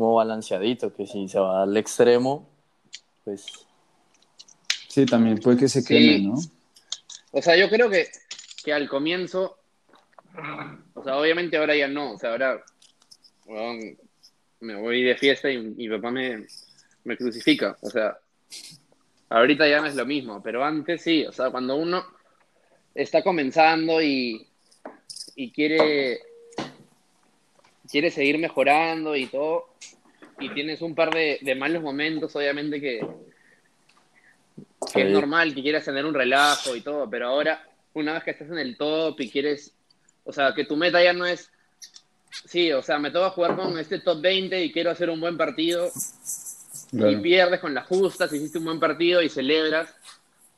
[0.00, 2.48] como balanceadito, que si se va al extremo,
[3.22, 3.44] pues
[4.88, 5.88] Sí, también puede que se Sí.
[5.88, 6.34] queme, ¿no?
[7.32, 8.08] O sea, yo creo que,
[8.64, 9.58] que al comienzo,
[10.94, 12.64] o sea, obviamente ahora ya no, o sea, ahora
[14.60, 16.46] me voy de fiesta y mi papá me,
[17.04, 18.16] me crucifica, o sea,
[19.28, 22.02] ahorita ya no es lo mismo, pero antes sí, o sea, cuando uno
[22.94, 24.46] está comenzando y,
[25.36, 26.20] y quiere,
[27.88, 29.68] quiere seguir mejorando y todo,
[30.40, 33.06] y tienes un par de, de malos momentos, obviamente que,
[34.92, 38.30] que es normal que quieras tener un relajo y todo, pero ahora, una vez que
[38.30, 39.74] estás en el top y quieres,
[40.24, 41.50] o sea, que tu meta ya no es,
[42.30, 45.36] sí, o sea, me toca jugar con este top 20 y quiero hacer un buen
[45.36, 45.90] partido
[46.92, 49.94] y pierdes con las justas, hiciste un buen partido y celebras.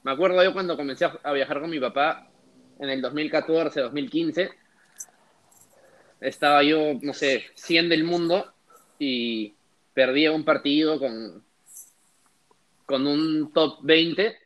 [0.02, 2.28] Me acuerdo yo cuando comencé a, a viajar con mi papá
[2.78, 4.50] en el 2014, 2015,
[6.20, 8.52] estaba yo, no sé, 100 del mundo
[8.98, 9.54] y
[9.94, 11.42] perdía un partido con,
[12.86, 14.36] con un top 20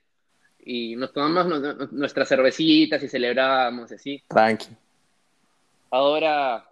[0.64, 4.22] y nos tomamos nu- nuestras cervecitas y celebrábamos así.
[4.28, 4.68] tranqui.
[5.90, 6.64] Ahora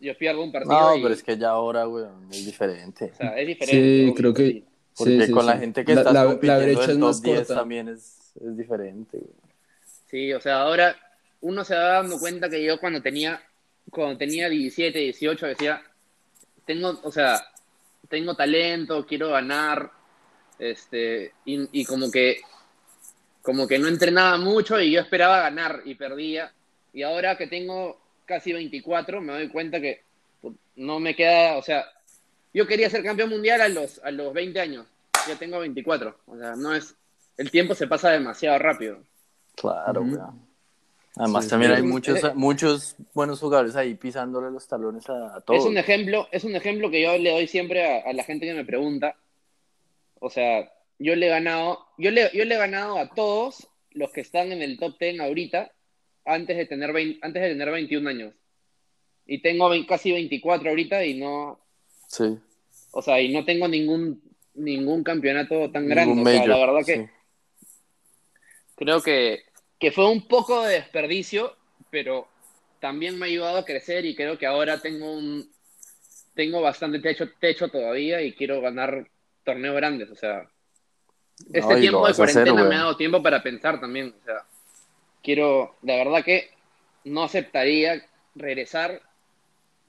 [0.00, 3.10] yo pierdo un partido No, y, pero es que ya ahora, weón, es diferente.
[3.12, 3.76] o sea, es diferente.
[3.82, 4.64] Sí, obvio, creo que- sí.
[4.96, 5.58] Porque Sí, sí, con la sí.
[5.58, 7.54] gente que La- estás la- la brecha es top más 10 corta.
[7.56, 9.18] también es, es diferente.
[9.18, 9.32] güey.
[10.08, 10.94] Sí, o sea, ahora
[11.40, 13.42] uno se va dando cuenta que yo cuando tenía,
[13.90, 15.82] cuando tenía 17, 18, decía,
[16.64, 17.44] tengo, o sea,
[18.08, 19.90] tengo talento, quiero ganar,
[20.58, 22.40] este, y, y como que,
[23.42, 26.52] como que no entrenaba mucho y yo esperaba ganar y perdía.
[26.92, 30.02] Y ahora que tengo casi 24, me doy cuenta que
[30.40, 31.84] pues, no me queda, o sea,
[32.52, 34.86] yo quería ser campeón mundial a los, a los 20 años,
[35.26, 36.94] ya tengo 24, o sea, no es,
[37.36, 38.98] el tiempo se pasa demasiado rápido.
[39.56, 40.53] Claro, weón.
[41.16, 41.76] Además, Sí, también sí.
[41.76, 45.60] hay muchos, es- muchos buenos jugadores ahí pisándole los talones a, a todos.
[45.60, 48.46] Es un ejemplo, es un ejemplo que yo le doy siempre a, a la gente
[48.46, 49.16] que me pregunta.
[50.18, 54.10] O sea, yo le he ganado, yo le, yo le he ganado a todos los
[54.10, 55.70] que están en el top 10 ahorita
[56.24, 58.34] antes de tener 20 antes de tener 21 años.
[59.26, 61.60] y tengo casi 24 ahorita y no,
[62.08, 62.24] Sí.
[62.90, 64.20] o sea, y no tengo ningún
[64.54, 66.22] ningún campeonato tan Ningún grande.
[66.22, 67.06] O sea, la verdad que sí.
[68.76, 69.40] creo que,
[69.78, 71.56] que fue un poco de desperdicio,
[71.90, 72.28] pero
[72.80, 75.48] también me ha ayudado a crecer y creo que ahora tengo un
[76.34, 79.06] tengo bastante techo, techo todavía y quiero ganar
[79.44, 80.10] torneos grandes.
[80.10, 80.48] O sea,
[81.52, 84.14] este tiempo de hacer, cuarentena me ha dado tiempo para pensar también.
[84.20, 84.44] O sea,
[85.22, 86.50] quiero, la verdad que
[87.04, 88.04] no aceptaría
[88.34, 89.00] regresar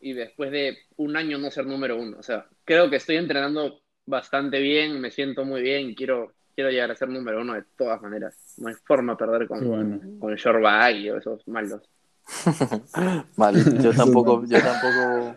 [0.01, 2.17] y después de un año no ser número uno.
[2.19, 6.89] O sea, creo que estoy entrenando bastante bien, me siento muy bien quiero, quiero llegar
[6.91, 8.35] a ser número uno de todas maneras.
[8.57, 9.99] No hay forma de perder con, bueno.
[10.19, 11.81] con el short bag y esos malos.
[13.35, 14.47] Vale, yo tampoco, no.
[14.47, 15.35] yo tampoco,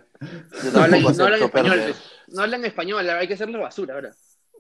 [0.65, 1.95] yo No hablan, tampoco no hablan acepto español, perder.
[2.29, 4.11] no hablan español, hay que hacerle basura ahora.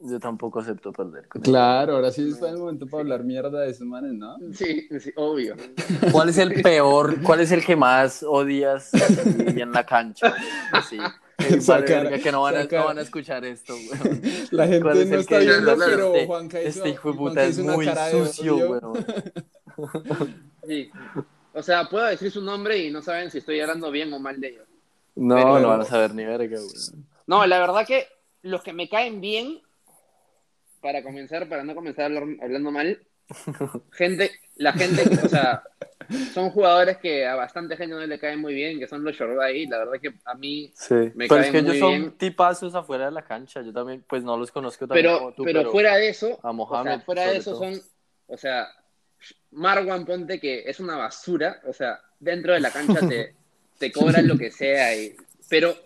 [0.00, 1.26] Yo tampoco acepto perder.
[1.26, 4.36] con Claro, ahora sí es el momento para hablar mierda de esos manes, ¿no?
[4.52, 5.56] Sí, sí, obvio.
[6.12, 10.34] ¿Cuál es el peor, cuál es el que más odias en la cancha?
[10.72, 10.98] Así.
[11.66, 14.22] Vale que no van, a, no van a escuchar esto, güey.
[14.50, 17.18] La gente ¿Cuál es no está que- viendo, pero este, Juanca hizo, este hijo de
[17.18, 18.82] puta es muy sucio.
[20.66, 20.90] Sí.
[21.54, 24.38] O sea, puedo decir su nombre y no saben si estoy hablando bien o mal
[24.40, 24.66] de ellos.
[25.14, 27.04] No, Pero- no van a saber ni verga, güey.
[27.26, 28.06] No, la verdad que
[28.42, 29.60] los que me caen bien,
[30.80, 33.00] para comenzar, para no comenzar hablando mal,
[33.92, 35.62] gente, la gente, que, o sea,
[36.32, 39.66] son jugadores que a bastante gente no le caen muy bien, que son los Shorbay,
[39.66, 40.94] la verdad que a mí, Sí.
[41.14, 42.12] Me pero es caen que ellos muy son bien.
[42.12, 43.60] tipazos afuera de la cancha.
[43.62, 46.50] Yo también, pues no los conozco también pero, como tú, pero, fuera de eso, a
[46.50, 47.72] o Mohamed, sea, fuera de eso todo.
[47.72, 47.82] son,
[48.26, 48.68] o sea,
[49.50, 53.34] Marwan Ponte que es una basura, o sea, dentro de la cancha te,
[53.78, 55.14] te cobran lo que sea, y,
[55.48, 55.76] pero,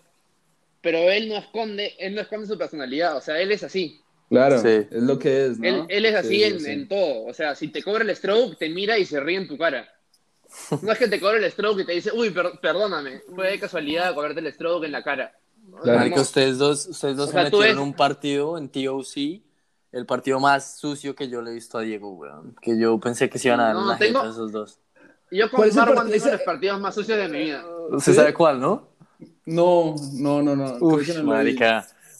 [0.81, 3.99] pero él no esconde, él no esconde su personalidad, o sea, él es así.
[4.29, 4.67] Claro, Sí.
[4.89, 5.67] es lo que es, ¿no?
[5.67, 6.71] Él, él es así Sí, en, sí.
[6.71, 7.25] en todo.
[7.25, 9.87] O sea, si te cobra el stroke, te mira y se ríe en tu cara.
[10.81, 13.59] No es que te cobre el stroke y te dice, uy, per- perdóname, fue de
[13.59, 15.33] casualidad cobrarte el stroke en la cara.
[15.81, 15.97] Claro.
[15.99, 16.21] Marica, no.
[16.21, 19.41] ustedes dos, ustedes dos O se sea, metieron ves- un partido en TOC,
[19.91, 22.55] el partido más sucio que yo le he visto a Diego, weón.
[22.61, 24.79] Que yo pensé que se iban a dar No, una tengo- jeta esos dos.
[25.31, 27.65] Yo con ¿Cuál es el Marwan Ese- los partidos más sucios de mi vida.
[27.89, 28.17] ¿Usted ¿Sí?
[28.17, 28.89] sabe cuál, no?
[29.45, 30.77] No, no, no, no.
[30.79, 31.57] Uf, que no lo vi.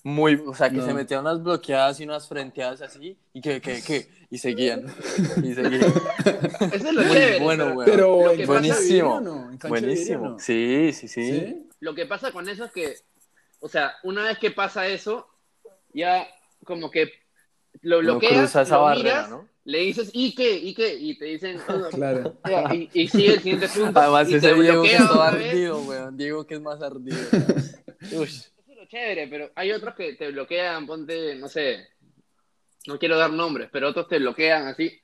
[0.06, 0.86] Muy, o sea, que No.
[0.86, 4.86] se metían unas bloqueadas y unas frenteadas así, y que, que, que, y seguían,
[5.44, 5.94] y seguían.
[6.74, 7.40] Eso es lo Muy chévere.
[7.40, 8.32] bueno, pero weón.
[8.32, 8.82] Pero de Buenísimo.
[8.82, 9.52] vidrio, ¿no?
[9.52, 10.30] ¿En cancha de vidrio, Buenísimo.
[10.32, 10.40] no?
[10.40, 11.24] Sí, sí, sí.
[11.32, 11.70] ¿Sí?
[11.80, 12.96] Lo que pasa con eso es que,
[13.62, 15.26] o sea, una vez que pasa eso,
[15.94, 16.28] ya
[16.66, 17.10] como que
[17.82, 19.48] lo bloqueas, cruza esa lo barrera, miras, ¿no?
[19.64, 20.58] le dices, ¿y qué?
[20.58, 20.96] ¿Y qué?
[20.96, 22.36] Y te dicen, "Ah, Claro.
[22.46, 23.98] ya", y, y sigue el siguiente punto.
[24.02, 26.18] Además, y ese te Diego que es todo ardido, weón.
[26.18, 27.18] Diego que es más ardido.
[28.12, 28.30] Uy.
[28.94, 31.88] Es chévere, pero hay otros que te bloquean, ponte, no sé,
[32.86, 35.00] no quiero dar nombres, pero otros te bloquean así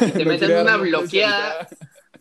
[0.00, 1.68] y te No meten una bloqueada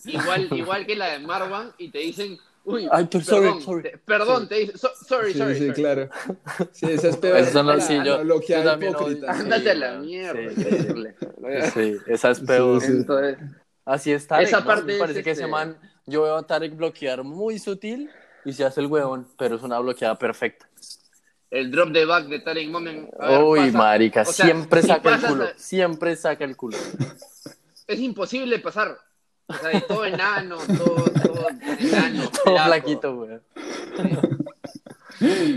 [0.06, 3.82] igual, igual que la de Marwan y te dicen, uy, Ay, pero sorry, perdón, sorry.
[3.84, 5.74] te- perdón, te dicen, "So- sorry, Sí, sorry, sí, sorry".
[5.82, 6.10] claro.
[6.74, 7.38] Sí, esa es peor.
[7.38, 9.28] Esos son sí, yo- yo también odio.
[9.28, 11.72] Ándate a la mierda, sí.
[11.74, 12.82] Sí, esa es peor.
[12.82, 12.94] Sí, sí.
[12.94, 13.38] Entonces,
[13.86, 14.40] Así está.
[14.44, 14.66] Esa ¿no?
[14.68, 18.12] parte Me es, parece que este- ese man, yo veo a Tarek bloquear muy sutil
[18.46, 20.70] y se hace el huevón, pero es una bloqueada perfecta.
[21.52, 23.10] El drop de back de Tarek Momen.
[23.20, 26.44] a ver, Uy, pasa- marica, o sea, siempre si saca el culo, a- siempre saca
[26.46, 26.78] el culo.
[27.88, 28.98] Es imposible pasar.
[29.48, 31.48] O sea, y todo enano, todo, todo
[31.80, 32.30] enano.
[32.46, 33.42] Todo flaquito, weón.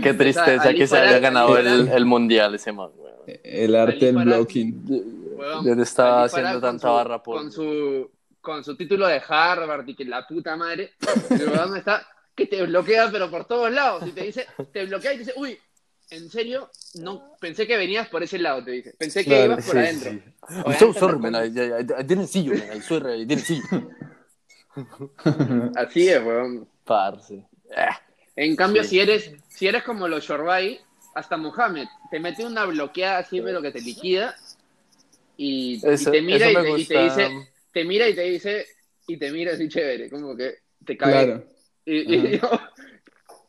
[0.01, 3.13] Qué tristeza que se haya ganado el, el mundial ese man, weón.
[3.43, 4.85] El arte del blocking.
[5.63, 8.09] Yo no estaba haciendo tanta su- barra por- Con su,
[8.41, 10.93] con su título de Harvard y que la puta madre.
[11.29, 14.07] Weón está que te bloquea, pero por todos lados.
[14.07, 15.57] Y te dice, te bloquea y te dice, uy,
[16.09, 16.69] ¿en serio?
[16.95, 18.93] No, pensé que venías por ese lado, te dice.
[18.97, 20.11] Pensé que Claro, ibas por Sí, adentro.
[20.11, 20.21] sí.
[20.49, 21.35] I'm Obviamente so sorry, man.
[21.35, 22.77] I, I- I didn't see you, man.
[22.77, 23.89] I swear I didn't see you.
[25.75, 26.67] Así es, weón.
[26.83, 27.45] Parce.
[27.75, 27.99] Ah,
[28.35, 28.89] En cambio, Sí.
[28.89, 30.79] si eres si eres como los Shorbay,
[31.15, 34.35] hasta Mohamed, te mete una bloqueada así, pero que te liquida
[35.37, 37.03] y, te mira y te, y te gusta.
[37.03, 37.29] dice,
[37.71, 38.65] te mira y te dice,
[39.07, 41.11] y te mira así chévere, como que te cae.
[41.11, 41.43] Claro.
[41.85, 42.41] Y, y,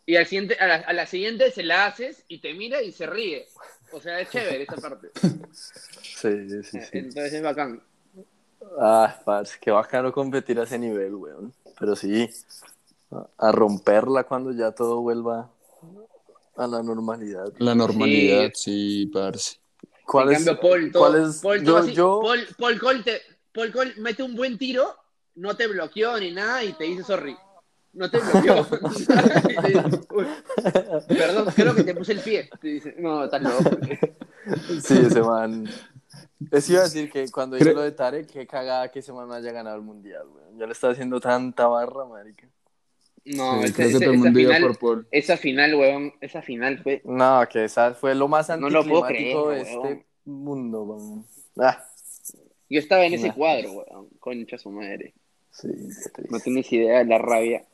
[0.06, 2.92] y al siguiente, a, la, a la siguiente se la haces y te mira y
[2.92, 3.46] se ríe.
[3.92, 5.08] O sea, es chévere esa parte.
[5.52, 6.80] Sí, sí, sí.
[6.80, 6.88] sí.
[6.92, 7.82] Entonces es bacán.
[8.80, 11.52] Ah, parce, qué bacano competir a ese nivel, weón.
[11.78, 12.28] Pero sí,
[13.38, 15.50] a- romperla cuando ya todo vuelva
[16.56, 17.52] a la normalidad.
[17.58, 19.58] La normalidad, sí, parce.
[20.06, 20.44] ¿Cuál en es?
[20.44, 23.72] cambio, Paul, todo- cuál es- Paul, yo- todo así, yo- Paul, Paul Cole te- Paul
[23.72, 24.94] Cole mete un buen tiro,
[25.36, 27.36] no te bloqueó ni nada y te dice sorry.
[27.94, 28.66] No te bloqueó.
[28.98, 29.04] Y
[29.62, 30.26] te dice, "Uy,
[31.08, 32.48] perdón, creo que te puse el pie.
[32.60, 33.76] Te dice, no, estás loco.
[34.82, 35.64] Sí, ese man.
[36.50, 39.12] Les iba a decir que cuando Creo- digo lo de Tarek, qué cagada que ese
[39.12, 40.58] man no haya ganado el mundial, weón.
[40.58, 42.48] Ya le está haciendo tanta barra, marica.
[43.24, 47.00] No, Sí, ese- ese- esa, final, por esa final, weón, esa final fue...
[47.04, 50.04] No, que esa fue lo más No lo puedo anticlimático creer, de este weón.
[50.24, 51.26] mundo, weón.
[51.58, 51.82] Ah,
[52.68, 53.34] Yo estaba en ese Nah.
[53.34, 55.14] cuadro, weón, concha su madre.
[55.52, 56.22] sí, qué triste.
[56.28, 57.64] No tienes idea de la rabia.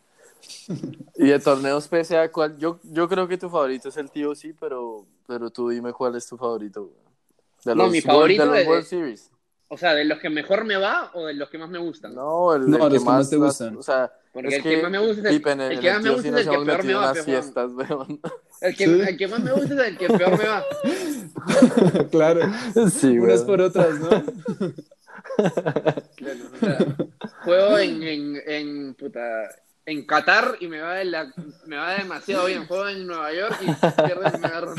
[1.16, 2.57] Y de torneos PSA, ¿cuál?
[2.59, 6.16] Yo, yo creo que tu favorito es el tío, sí, pero, pero tú dime cuál
[6.16, 6.91] es tu favorito.
[7.64, 9.30] De No, los mi World- favorito de los World Series.
[9.72, 12.12] O sea, ¿de los que mejor me va o de los que más me gustan?
[12.14, 13.76] No, el, No, el los que más te gustan.
[13.76, 15.93] O sea, Porque es el que más me gusta es el- Pippen, el en que
[15.93, 18.20] más me gusta es el que peor me va, fiestas, weón.
[18.61, 19.01] El que, Sí.
[19.09, 20.62] el que más me gusta es el que peor me va.
[22.11, 22.41] claro.
[22.91, 24.11] Sí, Unas por otras, ¿no?
[26.16, 26.97] Claro, o sea,
[27.45, 29.20] juego en, en, en, puta,
[29.91, 31.32] en Qatar y me va, de la,
[31.66, 32.66] me va demasiado bien.
[32.66, 33.72] Juego en Nueva York y me
[34.47, 34.74] agarro.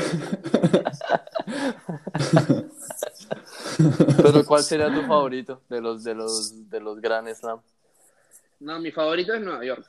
[4.16, 7.60] Pero ¿cuál sería tu favorito de los de los de los Grand Slam?
[8.60, 9.86] No, mi favorito es Nueva York.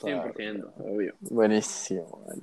[0.00, 1.14] 100%, obvio.
[1.20, 2.38] Buenísimo, man.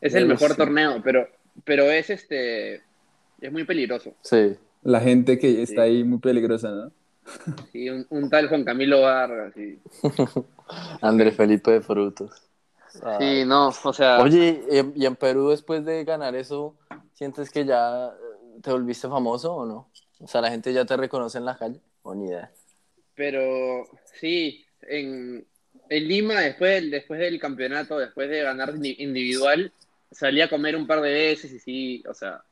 [0.00, 1.28] Es el mejor torneo, pero,
[1.64, 2.76] pero es este.
[3.40, 4.14] Es muy peligroso.
[4.22, 4.56] Sí.
[4.82, 5.62] La gente que Sí.
[5.62, 6.92] está ahí muy peligrosa, ¿no?
[7.70, 9.52] Sí, un, un tal Juan Camilo Vargas.
[9.54, 9.78] Sí,
[11.00, 12.30] André Felipe de Frutos.
[13.02, 13.16] Ah.
[13.18, 14.20] sí no, o sea.
[14.20, 16.74] Oye, ¿y en- ¿y en Perú después de ganar eso,
[17.14, 19.88] sientes que ya eh, te volviste famoso o no?
[20.20, 22.50] O sea, la gente ya te reconoce en la calle o ni idea.
[23.14, 23.86] Pero
[24.20, 25.44] sí, en,
[25.88, 29.72] en Lima, después del, después del campeonato, después de ganar indi- individual,
[30.10, 32.42] salí a comer un par de veces y sí, o sea,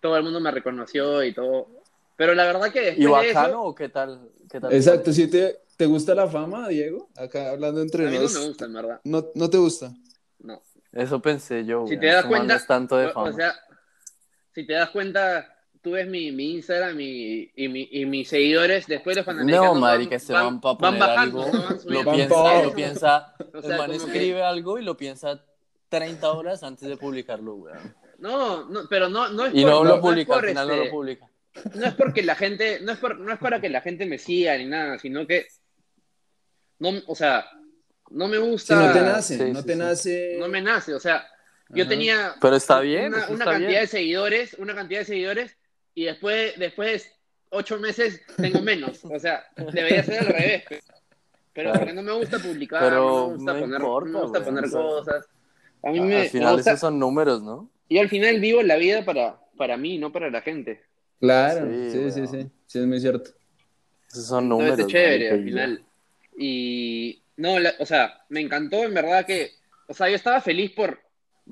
[0.00, 1.68] todo el mundo me reconoció y todo.
[2.16, 4.28] Pero la verdad que después ¿Y de bacano eso, o qué tal?
[4.50, 4.72] ¿Qué tal?
[4.72, 7.08] Exacto, ¿sí te, te gusta la fama, Diego?
[7.16, 9.00] Acá hablando entre mí no me gusta, en verdad.
[9.04, 9.92] ¿No, no te gusta?
[10.38, 10.62] No.
[10.92, 11.84] Eso pensé yo.
[11.86, 12.00] Si weón.
[12.00, 13.30] te das cuenta, no es tanto de fama.
[13.30, 13.54] o sea,
[14.54, 18.86] si te das cuenta, tú ves mi, mi Instagram y, y, mi, y mis seguidores,
[18.86, 22.04] después los no, panamericanos marica, este van, para van poner bajando, algo, no van lo.
[22.04, 25.44] Van piensa, lo piensa, O el sea, man como que- escribe algo y lo piensa
[25.88, 27.96] 30 horas antes de publicarlo, weón.
[28.18, 30.68] No, no, pero no, no es Y por- no no lo es publica, al final
[30.68, 31.28] no este, lo publica.
[31.74, 34.18] no es porque la gente, no es, por- no es para que la gente me
[34.18, 35.46] siga ni nada, sino que,
[36.82, 37.46] no, o sea,
[38.10, 39.78] no me Si gusta, no te nace, sí, no sí, te sí.
[39.78, 40.32] nace.
[40.32, 41.26] no me nace, o sea,
[41.72, 41.88] yo Ajá.
[41.88, 43.82] tenía Pero está bien, una, eso una está cantidad bien.
[43.82, 45.58] de seguidores, una cantidad de seguidores,
[45.94, 47.10] y después, después de
[47.50, 50.82] ocho meses tengo menos, o sea, debería ser al revés, pero,
[51.52, 51.76] pero Claro.
[51.76, 54.42] porque no me gusta publicar, Pero no me gusta no poner, importa, no me gusta
[54.44, 55.26] poner cosas,
[55.82, 57.70] a mí me, Al me final gusta, esos son números, ¿no?
[57.88, 60.84] yo al final vivo la vida para, para mí, no para la gente.
[61.20, 63.30] Claro, Sí, sí, sí, sí, sí, es muy cierto.
[64.08, 64.78] Esos son Entonces, números.
[64.78, 65.86] es chévere al y final.
[66.36, 69.52] Y no, la- o sea, me encantó en verdad que,
[69.88, 71.00] o sea, yo estaba feliz por,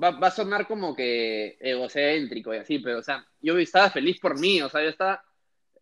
[0.01, 4.19] va, va a sonar como que egocéntrico y así, pero o sea, yo estaba feliz
[4.19, 5.23] por mí, o sea, yo estaba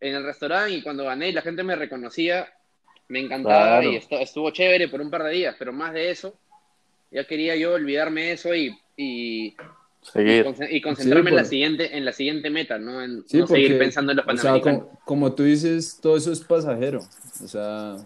[0.00, 2.48] en el restaurante y cuando gané y la gente me reconocía,
[3.08, 3.92] me encantaba Claro.
[3.92, 6.34] y esto, estuvo chévere por un par de días, pero más de eso,
[7.10, 9.56] ya quería yo olvidarme de eso y, y, y,
[10.02, 10.46] Seguir.
[10.70, 13.02] y concentrarme en, la siguiente, en la siguiente meta, ¿no?
[13.02, 14.82] En Sí, no seguir porque, pensando en los o sea, panamericanos.
[14.84, 17.00] como, como tú dices, todo eso es pasajero.
[17.44, 17.96] O sea,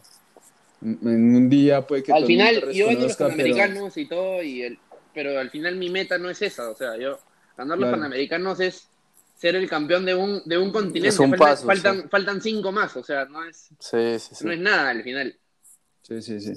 [0.85, 4.63] en un día puede que al final, yo gano los pero- panamericanos y todo, y
[4.63, 4.79] el,
[5.15, 6.69] pero al final mi meta no es esa.
[6.71, 7.19] O sea, yo
[7.57, 7.97] ganar los Claro.
[7.97, 8.89] panamericanos es
[9.37, 11.09] ser el campeón de un, de un continente.
[11.09, 12.09] Es un Faltan- paso, faltan, sí.
[12.11, 14.45] faltan cinco más, o sea, no es, Sí, sí, sí.
[14.45, 15.37] no es nada al final.
[16.03, 16.53] Sí, sí, sí.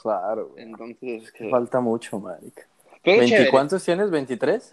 [0.00, 0.48] Claro.
[0.50, 0.62] güey.
[0.64, 2.66] Entonces, que- Falta mucho, marica.
[3.02, 3.50] pero ¿20 chévere.
[3.50, 4.10] ¿Cuántos tienes?
[4.10, 4.72] ¿23?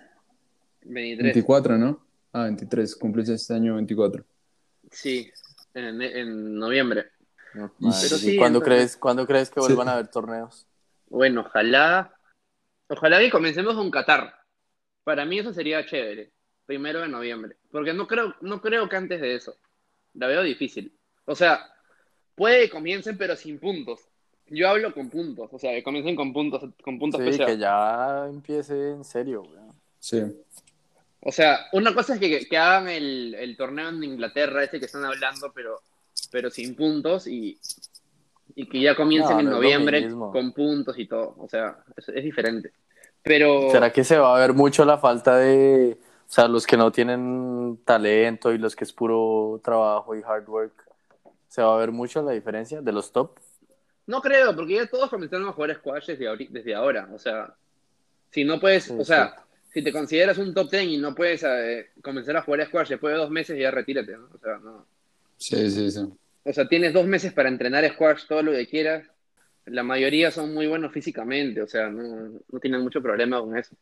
[0.84, 1.24] 23.
[1.24, 2.00] 24, ¿no?
[2.32, 4.24] Ah, 23, cumples este año 24.
[4.91, 5.32] Sí,
[5.74, 7.06] en, en noviembre.
[7.56, 9.68] No, Pero ¿y sí, ¿Cuándo, entonces- crees, ¿Cuándo crees que Sí.
[9.68, 10.68] vuelvan a haber torneos?
[11.08, 12.14] Bueno, ojalá,
[12.88, 14.34] ojalá que comencemos con Qatar.
[15.03, 16.32] Para mí eso sería chévere.
[16.66, 17.58] Primero de noviembre.
[17.72, 19.56] Porque no creo, no creo que antes de eso.
[20.16, 20.97] La veo difícil.
[21.26, 21.72] O sea,
[22.36, 24.01] puede que comiencen pero sin puntos.
[24.47, 25.49] Yo hablo con puntos.
[25.53, 27.45] O sea, que comiencen con puntos, con puntos Sí, PSA.
[27.45, 29.60] que ya empiece en serio, güey.
[29.99, 30.22] Sí.
[31.22, 34.86] O sea, una cosa es que, que hagan el, el torneo en Inglaterra, ese que
[34.86, 35.82] están hablando, pero,
[36.32, 37.58] pero sin puntos y,
[38.56, 41.36] y que ya comiencen No, en no noviembre con puntos y todo.
[41.38, 42.72] O sea, es, es diferente.
[43.22, 43.72] Pero...
[43.72, 45.98] ¿Será que se va a ver mucho la falta de,
[46.28, 50.48] o sea, los que no tienen talento y los que es puro trabajo y hard
[50.48, 50.74] work?
[51.48, 53.40] ¿Se va a ver mucho la diferencia de los top?
[54.08, 57.10] No creo, porque ya todos comenzaron a jugar squash desde, desde ahora.
[57.14, 57.56] O sea,
[58.30, 59.36] si no puedes, Sí, o sea,
[59.72, 63.14] si te consideras un top 10 y no puedes eh, comenzar a jugar squash después
[63.14, 64.30] de dos meses, ya retírate, ¿no?
[64.34, 64.86] O sea, no.
[65.38, 66.02] Sí, sí, sí.
[66.44, 69.06] O sea, tienes dos meses para entrenar squash todo lo que quieras.
[69.66, 73.76] La mayoría son muy buenos físicamente, o sea, no, no tienen mucho problema con eso.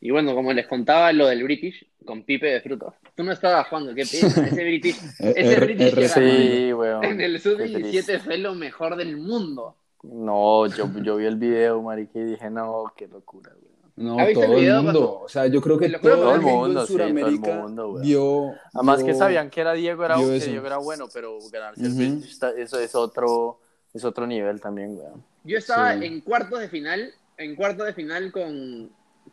[0.00, 2.94] Y bueno, como les contaba lo del British, con Pipe de frutos.
[3.14, 4.28] Tú no estabas jugando, qué pena.
[4.48, 7.04] Ese British, ese R- British que R- ganó Sí, weón.
[7.04, 8.18] en el Qué sub-17 triste.
[8.20, 9.76] fue lo mejor del mundo.
[10.04, 13.72] No, yo, yo vi el video, marica, y dije, no, qué locura, güey.
[13.98, 15.00] No, ¿Has visto todo el el video, mundo.
[15.00, 15.20] Pato?
[15.24, 17.10] O sea, yo creo que todo todo el el mundo mundo, en sí, todo el
[17.14, 18.02] Sudamérica mundo, güey.
[18.06, 18.52] vio.
[18.74, 20.38] Además que vio- sabían que era Diego, era, que.
[20.40, 21.98] Diego era bueno, pero ganarse el Ujú.
[21.98, 23.60] British está- eso es otro,
[23.92, 25.08] es otro nivel también, güey.
[25.44, 26.04] Yo estaba Sí.
[26.04, 28.90] en cuartos de final, en cuartos de final con.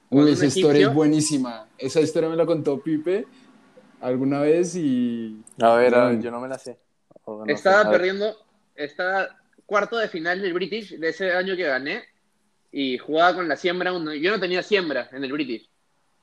[0.10, 1.68] con Uy, un esa historia es buenísima.
[1.78, 3.26] Esa historia me la contó Pipe
[4.02, 5.44] alguna vez y.
[5.62, 6.78] A ver, a ver, yo no me la sé.
[7.28, 8.36] No estaba perdiendo,
[8.76, 9.30] estaba
[9.66, 12.04] cuarto de final del British de ese año que gané
[12.78, 13.90] y jugaba con la siembra.
[13.92, 15.70] Yo no tenía siembra en el British.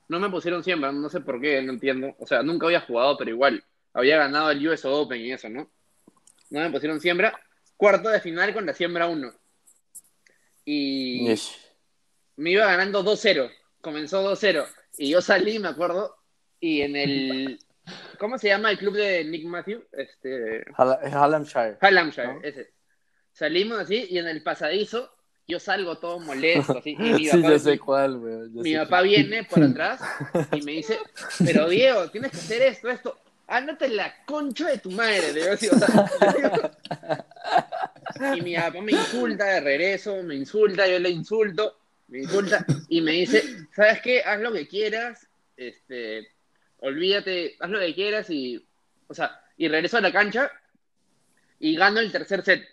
[0.07, 2.15] No me pusieron siembra, no sé por qué, no entiendo.
[2.19, 3.63] O sea, nunca había jugado, pero igual.
[3.91, 5.71] Había ganado el US Open y eso, ¿no?
[6.51, 7.33] No me pusieron siembra.
[7.75, 9.33] Cuarto de final con la siembra 1.
[10.65, 11.57] Y Ish.
[12.35, 13.51] me iba ganando 2-0.
[13.81, 14.67] Comenzó 2-0.
[14.99, 16.15] Y yo salí, me acuerdo.
[16.59, 17.59] Y en el.
[18.19, 19.85] ¿Cómo se llama el club de Nick Matthew?
[19.91, 20.63] Este.
[20.77, 21.77] Hall- Hallamshire.
[21.81, 22.41] Hallamshire, ¿No?
[22.43, 22.71] ese.
[23.31, 25.12] Salimos así y en el pasadizo
[25.47, 26.91] yo salgo todo molesto así.
[26.91, 28.49] Y mi Sí, papá, yo sé cuál, güey.
[28.49, 30.01] mi papá viene por atrás
[30.53, 30.99] y me dice,
[31.43, 33.19] pero Diego, tienes que hacer esto, esto.
[33.47, 35.33] Ándate la concha de tu madre.
[35.33, 36.09] le así, o sea,
[38.35, 41.77] y mi papá me insulta de regreso, me insulta, yo le insulto,
[42.07, 43.43] me insulta y me dice,
[43.75, 44.21] ¿sabes qué?
[44.23, 45.27] Haz lo que quieras,
[45.57, 46.29] este,
[46.79, 48.65] olvídate, haz lo que quieras y,
[49.07, 50.49] o sea, y regreso a la cancha
[51.59, 52.65] y gano el tercer set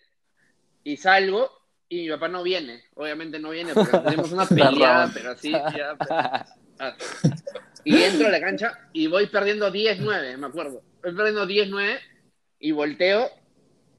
[0.85, 1.51] y salgo
[1.91, 5.97] y mi papá no viene, obviamente no viene porque tenemos una peleada, pero así, ya,
[6.81, 6.97] Ah.
[7.85, 10.83] Y entro a la cancha y voy perdiendo 10-9, me acuerdo.
[11.03, 11.99] Voy perdiendo 10-9
[12.59, 13.29] y volteo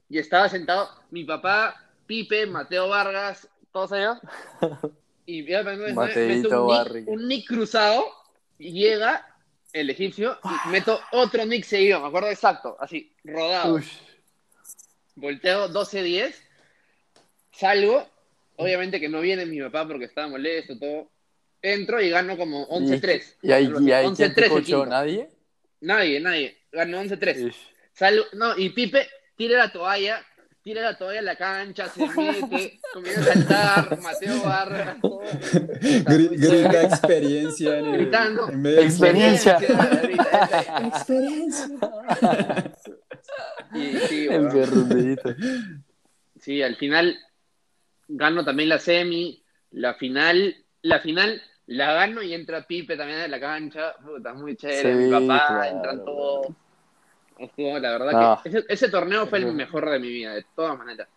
[0.08, 4.18] y estaba sentado mi papá, Pipe, Mateo Vargas, todos ellos.
[5.26, 8.04] Y iba perdiendo 10-9, Mateito meto un un nick cruzado
[8.58, 9.24] y llega
[9.72, 13.74] el egipcio y meto otro nick seguido, me acuerdo exacto, así, rodado.
[13.74, 13.92] Ush.
[15.14, 16.34] Volteo 12-10,
[17.52, 18.08] salgo,
[18.56, 21.10] obviamente que no viene mi papá porque estaba molesto, todo.
[21.62, 23.36] Entro y gano como 11-3.
[23.42, 24.86] ¿Y ahí, y ahí quién 11-3 te quinto.
[24.86, 25.28] ¿Nadie?
[25.80, 26.58] Nadie, nadie.
[26.72, 27.48] Ganó 11-3.
[27.48, 27.72] Ish.
[27.92, 30.24] Salgo, no, y Pipe tira la toalla,
[30.62, 35.20] tira la toalla a la cancha, se mete, comienza a saltar, Mateo Barra, todo.
[35.80, 38.48] Grita experiencia en, el- Gritando.
[38.48, 39.58] en medio Experiencia.
[39.60, 41.68] Grita, Experiencia.
[43.74, 45.34] Y sí, perrudito.
[46.40, 47.16] Sí, al final
[48.08, 49.42] gano también la semi,
[49.72, 54.56] la final, la final la gano y entra Pipe también a la cancha, puta, muy
[54.56, 56.46] chévere, Sí, mi papá, claro, entran todos.
[57.38, 58.40] Estuvo, la verdad Ah.
[58.42, 61.08] que ese, ese torneo fue el mejor de mi vida, de todas maneras.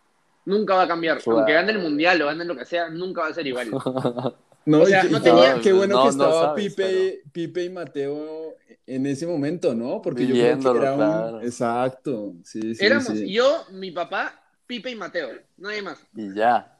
[0.44, 1.38] Nunca va a cambiar, Claro.
[1.38, 3.68] aunque gane el mundial o gane lo que sea, nunca va a ser igual.
[4.66, 7.22] No, O sea, y- no qué- tenía- qué bueno No, que no estaba sabes, Pipe,
[7.32, 10.02] Pipe y Mateo en ese momento, ¿no?
[10.02, 10.98] Porque yo creo Viviéndolo, que era un...
[10.98, 11.40] claro.
[11.42, 13.32] Exacto, sí, sí, Éramos sí.
[13.32, 16.76] yo, mi papá, Pipe y Mateo, nadie más, Y ya.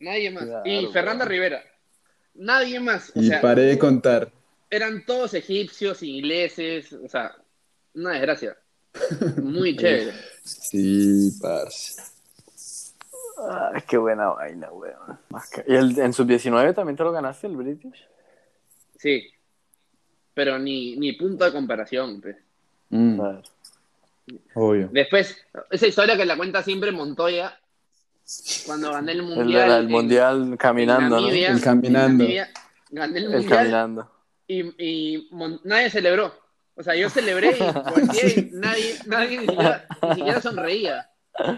[0.00, 0.44] nadie más.
[0.44, 1.24] Claro, y Fernanda.
[1.24, 1.62] Rivera,
[2.34, 3.12] nadie más.
[3.14, 4.32] O Y sea, paré de contar.
[4.70, 7.34] eran todos egipcios, ingleses, o sea,
[7.94, 8.56] una desgracia.
[9.42, 10.12] Muy chévere.
[10.44, 12.00] Sí, parce.
[13.50, 15.18] Ay, qué buena vaina, weón.
[15.66, 18.06] ¿Y el, en sub-19 también te lo ganaste, el British?
[18.96, 19.30] Sí.
[20.34, 22.20] Pero ni, ni punto de comparación.
[22.20, 22.36] pues.
[22.90, 23.42] Mm, A ver.
[24.54, 24.88] Obvio.
[24.92, 25.36] Después,
[25.70, 27.58] esa historia que la cuenta siempre Montoya,
[28.66, 29.70] cuando gané el El, mundial.
[29.70, 31.28] el en- mundial caminando, en ¿no?
[31.28, 32.18] El caminando.
[32.24, 32.50] Namibia,
[32.90, 34.10] gané el El mundial caminando.
[34.46, 34.60] y,
[35.16, 36.34] y Mon- nadie celebró.
[36.74, 37.60] O sea, yo celebré y
[38.52, 41.10] nadie, nadie ni, siquiera, ni siquiera sonreía.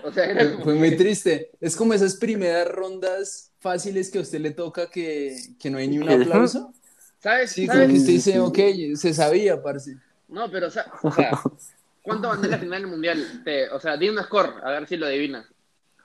[0.02, 1.50] O sea, era como Fue muy triste.
[1.60, 5.88] Es como esas primeras rondas fáciles que a usted le toca que, que no hay
[5.88, 6.72] ni un aplauso.
[7.20, 7.52] ¿Sabes?
[7.52, 7.82] Sí, ¿Sabes?
[7.82, 8.38] como que usted dice, sí.
[8.38, 8.58] ok,
[8.96, 9.96] se sabía, parce.
[10.28, 11.30] No, pero, o sea, o sea,
[12.04, 13.42] ¿cuánto gané la final del mundial?
[13.44, 15.46] Te- o sea, di un score, a ver si lo adivinas.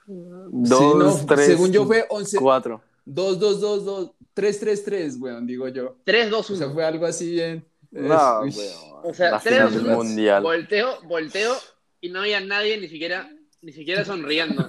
[0.06, 2.82] Dos, Sí, no, tres, según yo fue 11, cuatro.
[3.04, 5.96] 2, 2, 2, 2, 3, 3, 3, weón, digo yo.
[6.04, 6.74] 3, 2, O sea, 1.
[6.74, 7.64] fue algo así bien.
[7.92, 9.00] No, es- weón.
[9.04, 9.96] O sea, la 3, final 2, del 1.
[10.04, 10.42] mundial.
[10.42, 11.54] Volteo, volteo
[12.00, 13.30] y no había nadie ni siquiera,
[13.62, 14.66] ni siquiera sonriendo.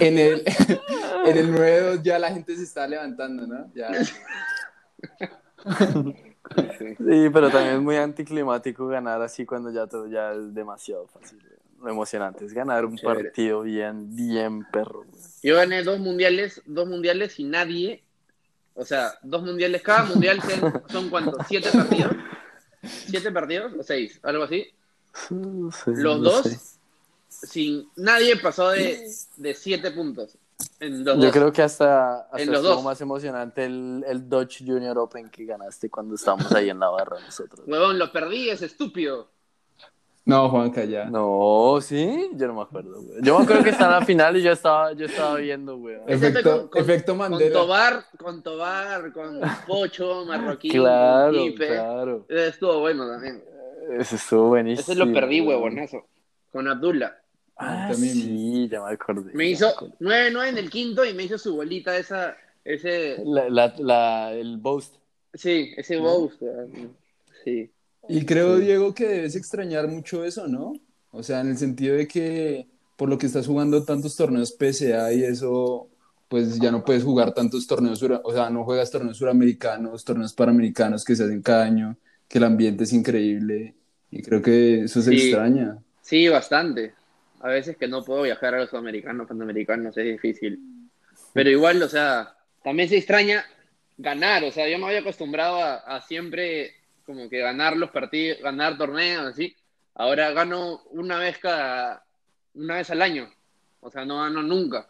[0.00, 0.42] En el,
[1.24, 3.72] en el 9 ya la gente se está levantando, ¿no?
[3.74, 3.88] Ya.
[6.98, 11.38] Sí, pero también es muy anticlimático ganar así cuando ya todo ya es demasiado fácil.
[11.82, 13.24] Lo emocionante es ganar un Chévere.
[13.24, 15.00] partido bien, bien perro.
[15.00, 15.12] weón.
[15.42, 18.02] Yo gané dos mundiales, dos mundiales y nadie,
[18.74, 22.16] o sea, dos mundiales, cada mundial son, son cuántos, siete partidos,
[22.82, 24.66] siete partidos o seis, algo así.
[25.12, 25.34] Sí,
[25.86, 26.58] Los no dos, sé.
[27.28, 30.38] sin nadie pasó de, de siete puntos.
[30.80, 31.32] En los Yo dos.
[31.32, 32.84] creo que hasta, hasta En los estuvo dos.
[32.84, 37.18] más emocionante el, el Dodge Junior Open que ganaste cuando estábamos ahí en la barra
[37.20, 37.66] nosotros.
[37.66, 39.30] Huevón, lo perdí, es estúpido.
[40.26, 41.04] No, Juanca, ya.
[41.04, 43.18] No, sí, yo no me acuerdo, güey.
[43.20, 45.98] Yo me acuerdo que estaba en la final y yo estaba, yo estaba viendo, güey.
[46.06, 47.52] Efecto, efecto Con Mandela.
[47.52, 52.24] Tobar, con Tobar, con Pocho, Marroquín, Claro, claro.
[52.28, 53.44] Estuvo bueno también.
[53.98, 54.92] Ese estuvo buenísimo.
[54.92, 56.06] Ese lo perdí, huevonazo.
[56.50, 57.12] Con Abdullah.
[57.56, 58.14] Ah, También.
[58.14, 59.32] sí, ya me acordé.
[59.34, 63.74] Me hizo 9-9 en el quinto y me hizo su bolita esa, ese, La, la,
[63.78, 64.96] la- el boast.
[65.32, 66.42] sí, ese boast.
[67.44, 67.70] Sí.
[68.08, 70.74] Y creo, Diego, que debes extrañar mucho eso, ¿no?
[71.12, 75.12] O sea, en el sentido de que por lo que estás jugando tantos torneos PSA
[75.12, 75.88] y eso,
[76.28, 81.04] pues ya no puedes jugar tantos torneos, o sea, no juegas torneos suramericanos, torneos panamericanos
[81.04, 81.96] que se hacen cada año,
[82.28, 83.74] que el ambiente es increíble
[84.10, 85.28] y creo que eso se Sí.
[85.28, 85.78] extraña.
[86.02, 86.94] Sí, bastante.
[87.44, 90.58] A veces que no puedo viajar a los americanos, panamericanos, es difícil.
[91.34, 93.44] Pero igual, o sea, también se extraña
[93.98, 94.44] ganar.
[94.44, 96.72] O sea, yo me había acostumbrado a, a siempre
[97.04, 99.54] como que ganar los partidos, ganar torneos, así.
[99.94, 102.02] Ahora gano una vez cada,
[102.54, 103.28] una vez al año.
[103.80, 104.88] O sea, no gano nunca.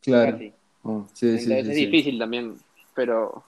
[0.00, 0.38] Claro.
[0.84, 1.02] Mm.
[1.12, 1.86] Sí, sí, Entonces sí, es sí.
[1.86, 2.56] difícil también.
[2.94, 3.44] Pero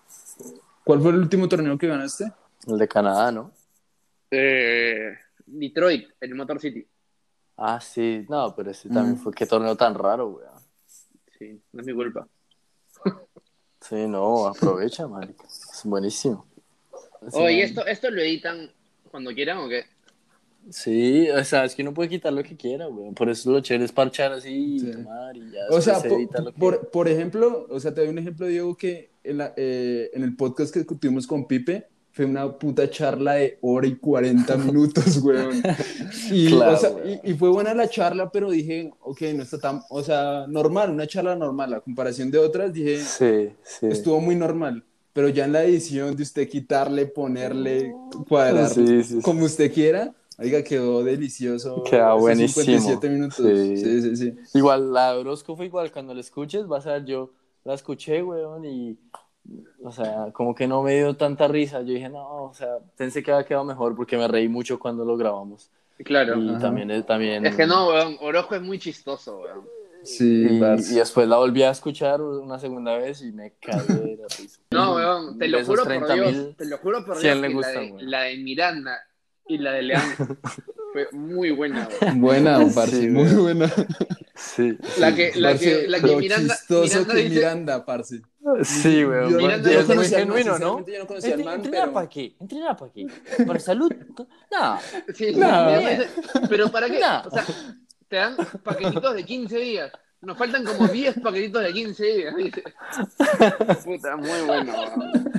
[0.84, 2.30] ¿Cuál fue el último torneo que ganaste?
[2.66, 3.52] El de Canadá, ¿no?
[4.30, 5.14] eh,
[5.46, 6.86] Detroit, el Motor City.
[7.56, 8.26] Ah, sí.
[8.28, 9.18] No, pero ese también Mm.
[9.22, 9.32] fue.
[9.32, 10.46] Qué torneo tan raro, güey.
[11.38, 12.26] Sí, no es mi culpa.
[13.80, 15.44] Sí, no, aprovecha, marica.
[15.46, 16.46] Es buenísimo.
[17.32, 18.70] Oye, ¿esto, ¿esto lo editan
[19.10, 19.84] cuando quieran o qué?
[20.70, 23.12] Sí, o sea, es que uno puede quitar lo que quiera, güey.
[23.12, 24.92] Por eso lo chévere es parchar así, Sí.
[24.92, 25.60] tomar y ya.
[25.70, 28.08] O sea, después po- se edita lo que- por, por ejemplo, o sea, te doy
[28.10, 32.24] un ejemplo, Diego, que en, la- eh, en el podcast que tuvimos con Pipe fue
[32.26, 35.62] una puta charla de hora y 40 minutos, weón.
[36.30, 37.20] Y, Claro, o sea, weón.
[37.24, 40.90] y, y fue buena la charla, pero dije, ok, no está tan, o sea, normal,
[40.90, 43.86] una charla normal, a comparación de otras, dije, Sí, sí.
[43.90, 44.84] estuvo muy normal.
[45.12, 47.92] Pero ya en la edición de usted quitarle, ponerle,
[48.28, 51.84] cuadrar, Sí, como usted quiera, oiga, quedó delicioso.
[51.84, 52.64] Queda buenísimo.
[52.64, 53.36] 57 minutos.
[53.46, 53.76] Sí.
[53.76, 54.34] sí, sí.
[54.54, 55.92] Igual, la Orozco fue igual.
[55.92, 57.32] Cuando la escuches, vas a ver, yo
[57.64, 58.98] la escuché, weón, y.
[59.82, 61.80] O sea, como que no me dio tanta risa.
[61.82, 65.04] Yo dije, no, o sea, pensé que había quedado mejor porque me reí mucho cuando
[65.04, 65.70] lo grabamos.
[66.04, 66.36] Claro.
[66.38, 67.44] Y también, es- también.
[67.46, 68.16] Es que no, weón.
[68.20, 69.62] Orozco es muy chistoso, weón.
[70.02, 70.58] Sí, Y,
[70.96, 74.60] después la volví a escuchar una segunda vez y me cagué de la risa.
[74.70, 75.38] No, weón.
[75.38, 76.56] Te lo juro por 30.000, Dios.
[76.56, 77.42] Te lo juro por 100 Dios.
[77.42, 78.10] le que gustan, la, de, weón.
[78.10, 78.98] la de Miranda
[79.46, 80.02] y la de León
[80.92, 82.20] fue muy buena, weón.
[82.20, 83.70] Buena, parce, Sí, muy buena.
[84.34, 84.76] Sí.
[84.98, 88.20] La que, la Parce, que, la que Miranda, chistoso Miranda que dice, Miranda, parce.
[88.62, 89.30] Sí, weón.
[89.30, 90.86] Yo, yo es muy genuino, ¿no?
[90.86, 91.92] yo no conocía al man, ¿Entrenar pero...
[91.94, 92.36] para qué?
[92.38, 93.06] ¿Entrenar para qué?
[93.46, 93.92] ¿Para salud?
[94.50, 94.78] No.
[95.14, 95.48] sí, No.
[96.48, 97.00] Pero ¿para qué?
[97.00, 97.22] No.
[97.26, 97.44] O sea,
[98.08, 99.92] te dan paquetitos de 15 días.
[100.20, 102.34] Nos faltan como 10 paquetitos de 15 días.
[103.84, 105.32] Puta, muy bueno, weón.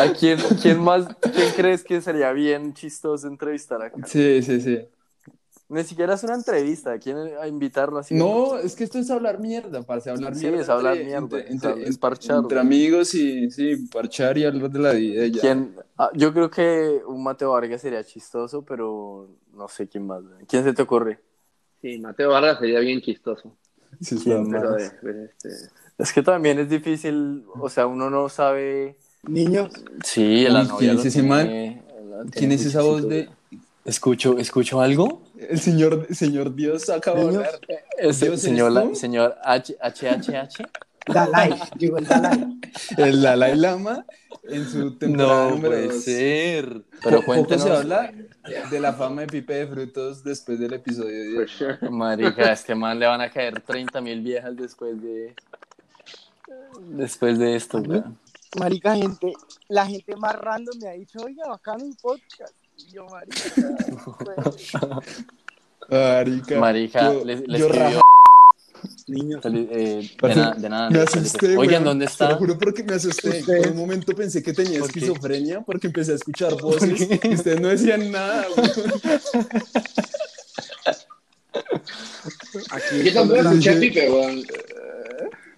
[0.00, 3.96] ¿A quién, quién más, quién crees que sería bien chistoso entrevistar acá?
[4.06, 4.88] Sí, sí, sí.
[5.72, 8.14] Ni siquiera es una entrevista, ¿a quién a invitarlo así?
[8.14, 10.60] No, es que esto es hablar mierda, parce, hablar Sí, mierda.
[10.60, 12.66] es hablar entre- mierda, entre- es entre- hab- es parchar, Entre güey.
[12.66, 15.40] amigos y, sí, parchar y hablar de la vida ya.
[15.40, 15.74] ¿Quién?
[15.96, 20.22] Ah, yo creo que un Mateo Vargas sería chistoso, pero no sé quién más.
[20.46, 21.20] ¿Quién se te ocurre?
[21.80, 23.56] Sí, Mateo Vargas sería bien chistoso.
[24.00, 24.96] Sí, está, ¿Quién Pero parce.
[25.02, 25.48] de, de este...
[25.98, 28.96] Es que también es difícil, o sea, uno no sabe.
[29.28, 29.70] Niños,
[30.04, 30.76] Sí, la novia.
[30.78, 31.82] ¿quién es ese man?
[32.32, 33.28] ¿Quién es esa voz de...?
[33.84, 35.22] ¿Escucho, ¿Escucho algo?
[35.38, 37.60] El señor, señor Dios acaba de hablar.
[37.98, 40.64] Es el ¿Dios señor, señor H, H, H, H.
[41.06, 42.60] Dalai, digo el Dalai.
[42.96, 44.06] El Dalai Lama
[44.44, 46.04] en su temporada No número puede dos.
[46.04, 46.82] ser.
[47.02, 47.62] Pero poco cuéntenos.
[47.64, 48.12] se habla
[48.70, 51.50] de la fama de Pipe de Frutos después del episodio For 10.
[51.50, 51.90] sure.
[51.90, 55.34] Marica, a este man le van a caer 30 mil viejas después de.
[56.90, 58.16] Después de esto, weón.
[58.60, 59.32] Marica, gente,
[59.68, 62.54] la gente más random me ha dicho, oiga, bacano un podcast.
[62.90, 63.40] Yo, marica,
[65.90, 68.00] Marica, Marica, yo, le, le yo escribió.
[69.42, 70.90] Feli- eh, de, nada, de nada.
[70.90, 71.84] me asusté, Oigan.
[71.84, 72.30] ¿dónde Te está?
[72.30, 73.42] lo juro porque me asusté.
[73.44, 75.00] Por un momento pensé que tenía ¿Por qué?
[75.00, 78.46] esquizofrenia porque empecé a escuchar voces y ustedes no decían nada.
[82.70, 84.42] Aquí, Yo escuché Pipe, weón.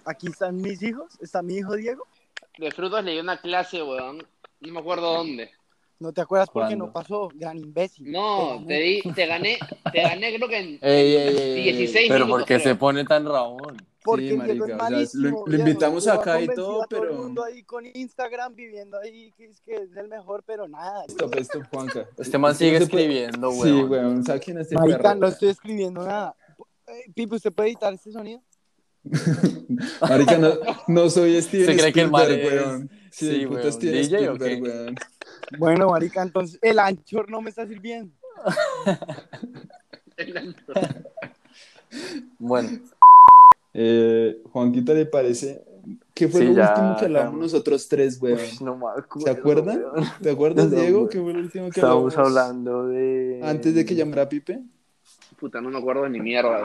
[0.05, 2.05] aquí están mis hijos, está mi hijo Diego.
[2.57, 4.25] De frutos leí una clase, weón.
[4.61, 5.51] No me acuerdo dónde.
[5.97, 8.11] No te acuerdas porque no pasó, gran imbécil.
[8.11, 9.57] No, te di, te gané,
[9.93, 12.73] te gané creo que en Ey, ey, ey, ey, 16 Pero minutos, ¿por qué creo.
[12.73, 13.77] se pone tan rabón?
[14.03, 15.23] Porque Sí, Diego es marica, o sea, malísimo.
[15.23, 18.99] lo- lo invitamos acá y todo, a todo el pero- mundo ahí con Instagram viviendo
[18.99, 21.05] ahí que es, que es el mejor, pero nada.
[21.07, 22.05] Stop, stop, Juanca.
[22.19, 23.89] Este man sigue escribiendo, Sí, weón.
[23.89, 24.23] weón.
[24.25, 25.15] ¿Sabes quién es este Marica, perro?
[25.15, 26.35] no estoy escribiendo nada.
[26.87, 28.43] Eh, Pipe, ¿usted puede editar este sonido?
[30.01, 30.53] Marica, no,
[30.87, 32.89] no soy Steven ¿Se cree que el man Spielberg, es- weón.
[33.11, 33.73] Sí, Sí, puto weón.
[33.73, 34.61] Steven ¿DJ Spielberg, qué?
[34.61, 34.95] weón.
[35.57, 38.13] Bueno, marica, entonces el anchor no me está sirviendo.
[40.17, 40.73] El antro.
[42.39, 42.69] Bueno,
[43.73, 45.63] Eh, Juanquita, ¿le parece?
[46.13, 47.39] ¿Qué fue Sí, lo ya, último que hablamos ya.
[47.39, 48.39] nosotros tres, weón?
[48.61, 49.77] no me acuerdo, ¿Se acuerdan?
[49.93, 50.05] weón.
[50.21, 50.97] ¿Te acuerdas, No, Diego?
[50.99, 51.09] weón.
[51.09, 52.37] ¿Qué fue lo último que Estábamos hablamos?
[52.37, 53.41] hablando de...
[53.43, 54.61] Antes de que llamara Pipe.
[55.37, 56.61] Puta, no me acuerdo ni mierda.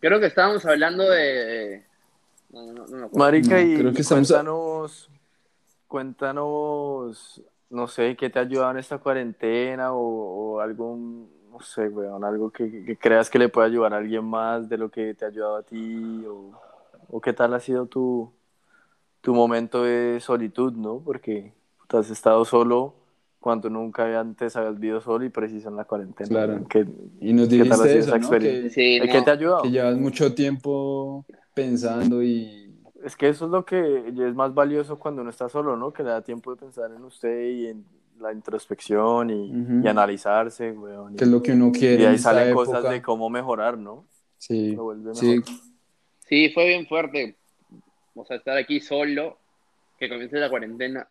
[0.00, 1.84] Creo que estábamos hablando de.
[2.50, 3.18] No, no, no me acuerdo.
[3.18, 5.10] Marica, No, y creo que estamos a- cuéntanos,
[5.86, 11.88] cuéntanos, no sé, qué te ha ayudado en esta cuarentena o, o algún, no sé,
[11.88, 15.14] weón, algo que, que creas que le pueda ayudar a alguien más de lo que
[15.14, 16.52] te ha ayudado a ti o,
[17.08, 18.32] o qué tal ha sido tu,
[19.20, 21.00] tu momento de solitud, ¿no?
[21.04, 21.54] Porque
[21.88, 22.94] tú has estado solo
[23.40, 26.28] cuando nunca antes habías vivido solo y preciso en la cuarentena.
[26.28, 26.66] Claro.
[26.68, 26.86] ¿Qué,
[27.20, 28.16] Y nos ¿Qué tal ha sido dijiste esa eso, ¿no?
[28.16, 28.70] experiencia?
[28.70, 29.12] Que, Sí, ¿de no.
[29.12, 29.62] qué te ha ayudado?
[29.62, 32.67] que llevas mucho tiempo pensando y...
[33.08, 35.94] Es que eso es lo que es más valioso cuando uno está solo, ¿no?
[35.94, 37.86] Que le da tiempo de pensar en usted y en
[38.20, 39.50] la introspección y,
[39.82, 41.16] y analizarse, weón.
[41.16, 42.66] qué es lo que uno y quiere en ahí salen época.
[42.66, 44.04] cosas de cómo mejorar, ¿no?
[44.36, 44.76] Sí,
[45.14, 45.42] sí.
[46.28, 47.36] Sí, fue bien fuerte.
[48.14, 49.38] O sea, estar aquí solo,
[49.98, 51.08] que comience la cuarentena.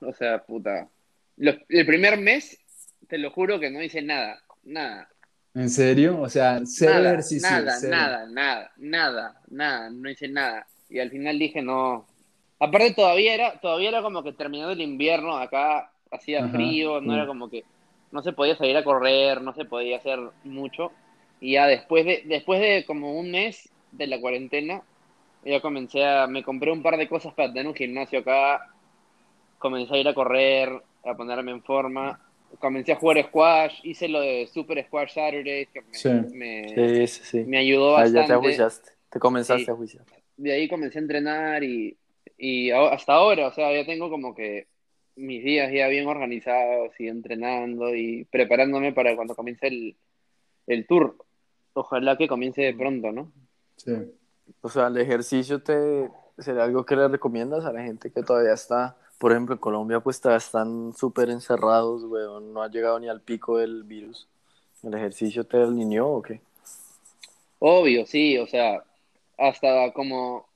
[0.00, 0.88] O sea, puta.
[1.36, 2.60] Los- el primer mes,
[3.08, 4.38] te lo juro que no hice nada.
[4.62, 5.08] Nada.
[5.54, 6.20] ¿En serio?
[6.20, 7.50] O sea, cero nada, ejercicio.
[7.50, 7.96] nada, cero.
[7.96, 10.66] nada, nada, nada, nada, no hice nada.
[10.94, 12.06] Y al final dije, no.
[12.60, 17.12] Aparte todavía era, todavía era como que terminando el invierno, acá hacía Ajá, frío, no
[17.12, 17.18] sí.
[17.18, 17.64] era como que
[18.12, 20.92] no se podía salir a correr, no se podía hacer mucho.
[21.40, 24.82] Y ya después de, después de como un mes de la cuarentena,
[25.44, 28.72] ya comencé a, me compré un par de cosas para tener un gimnasio acá,
[29.58, 30.70] comencé a ir a correr,
[31.04, 32.20] a ponerme en forma,
[32.60, 36.08] comencé a jugar squash, hice lo de Super Squash Saturdays, que me, Sí.
[36.08, 37.44] me- Sí, sí, sí.
[37.44, 38.32] me ayudó Ah, ya te bastante.
[38.34, 38.90] ajuiciaste.
[39.10, 39.70] Te comenzaste Sí.
[39.70, 40.04] a juiciar.
[40.36, 41.96] De ahí comencé a entrenar y,
[42.36, 44.66] y hasta ahora, o sea, ya tengo como que
[45.16, 49.96] mis días ya bien organizados y entrenando y preparándome para cuando comience el,
[50.66, 51.16] el tour.
[51.74, 53.32] Ojalá que comience pronto, ¿no?
[53.76, 53.92] Sí.
[54.60, 56.08] O sea, el ejercicio te
[56.38, 60.00] sería algo que le recomiendas a la gente que todavía está, por ejemplo, en Colombia,
[60.00, 64.28] pues todavía están súper encerrados, weón, no ha llegado ni al pico del virus.
[64.82, 66.40] ¿El ejercicio te alineó o qué?
[67.58, 68.84] Obvio, sí, o sea,
[69.38, 70.48] hasta como,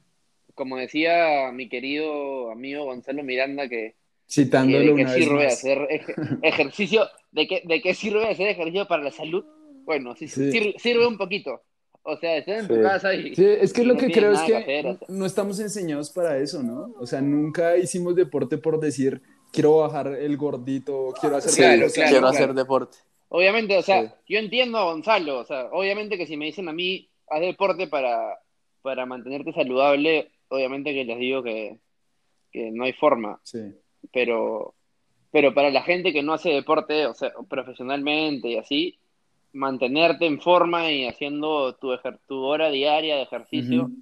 [0.54, 3.94] como decía mi querido amigo Gonzalo Miranda, que, que
[4.28, 5.52] Citándolo de qué una vez sirve más.
[5.54, 6.04] hacer ej-
[6.42, 9.44] ejercicio, de qué, de qué sirve hacer ejercicio para la salud.
[9.84, 10.50] Bueno, sí, Sí.
[10.52, 11.62] sir- sirve un poquito.
[12.02, 12.80] O sea, estar en tu Sí.
[12.82, 15.06] casa y, Sí, es que y lo no que creo es que hacer, o sea.
[15.10, 16.94] no estamos enseñados para eso, ¿no?
[16.98, 19.20] O sea, nunca hicimos deporte por decir,
[19.52, 22.26] quiero bajar el gordito, quiero hacer Claro, claro, Quiero claro.
[22.28, 22.98] hacer deporte.
[23.28, 24.14] Obviamente, o sea, Sí.
[24.34, 27.86] yo entiendo a Gonzalo, o sea, obviamente que si me dicen a mí, haz deporte
[27.88, 28.38] para,
[28.82, 31.78] para mantenerte saludable, obviamente que les digo que,
[32.52, 33.60] que no hay forma, Sí.
[34.12, 34.74] pero,
[35.30, 38.98] pero para la gente que no hace deporte, o sea, profesionalmente y así,
[39.52, 43.94] mantenerte en forma y haciendo tu, ejer- tu hora diaria de ejercicio Ujú.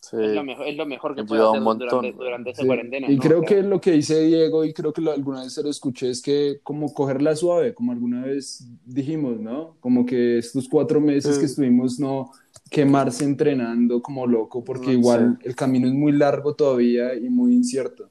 [0.00, 0.16] Sí.
[0.20, 2.68] es, lo mejor, es lo mejor que un hacer montón, durante, durante esa Sí.
[2.68, 3.10] cuarentena.
[3.10, 3.22] Y ¿no?
[3.22, 5.62] creo O sea, que lo que dice Diego, y creo que lo- alguna vez se
[5.62, 9.76] lo escuché, es que como cogerla suave, como alguna vez dijimos, ¿no?
[9.80, 11.40] Como que estos cuatro meses Sí.
[11.40, 12.30] que estuvimos no
[12.70, 15.48] quemarse entrenando como loco, porque No, igual sí.
[15.48, 18.10] el camino es muy largo todavía y muy incierto.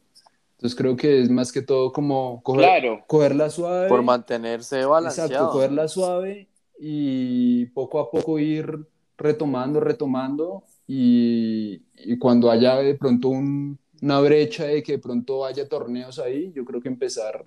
[0.58, 3.04] Entonces creo que es más que todo como coger, Claro.
[3.08, 3.90] cogerla suave.
[3.90, 5.32] Por mantenerse balanceado.
[5.32, 6.50] Exacto, cogerla suave
[6.80, 8.88] y poco a poco ir
[9.18, 15.46] retomando, retomando y, y cuando haya de pronto un- una brecha de que de pronto
[15.46, 17.46] haya torneos ahí, yo creo que empezar,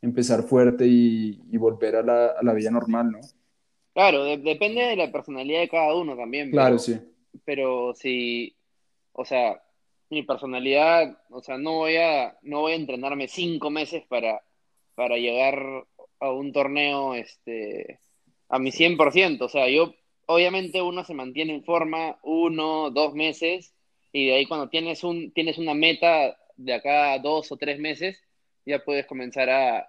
[0.00, 3.20] empezar fuerte y, y volver a la, a la vida normal, ¿no?
[3.98, 6.52] Claro, de- depende de la personalidad de cada uno también.
[6.52, 7.00] Claro, pero- sí.
[7.44, 8.54] pero si,
[9.10, 9.60] o sea,
[10.08, 14.40] mi personalidad, o sea, no voy a, no voy a entrenarme cinco meses para,
[14.94, 15.60] para llegar
[16.20, 17.98] a un torneo, este,
[18.48, 19.92] a mi 100%, o sea, yo,
[20.26, 23.74] obviamente uno se mantiene en forma uno, dos meses,
[24.12, 27.80] y de ahí cuando tienes un, tienes una meta de acá a dos o tres
[27.80, 28.22] meses,
[28.64, 29.88] ya puedes comenzar a,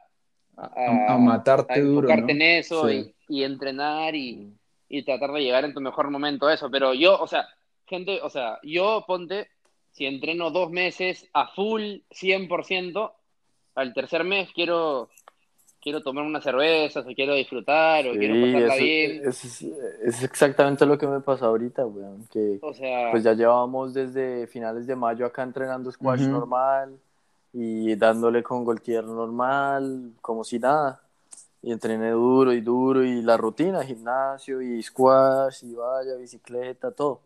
[0.58, 2.40] A, a matarte a duro, enfocarte ¿no?
[2.40, 2.96] en eso Sí.
[2.96, 4.52] y, y entrenar y,
[4.90, 6.70] y tratar de llegar en tu mejor momento a eso.
[6.70, 7.48] Pero yo, o sea,
[7.86, 9.48] gente, o sea, yo ponte,
[9.92, 13.12] si entreno dos meses a full 100%,
[13.76, 15.10] al tercer mes quiero,
[15.82, 19.22] quiero tomar unas cervezas o quiero disfrutar o Sí, quiero pasarla eso- bien.
[19.26, 22.28] eso es, es exactamente lo que me pasó ahorita, weón.
[22.32, 26.98] Que O sea, pues ya llevábamos desde finales de mayo acá entrenando squash normal
[27.54, 31.02] y dándole con goltier normal, como si nada.
[31.62, 37.22] Y entrené duro y duro y la rutina, gimnasio y squash y vaya, bicicleta, todo.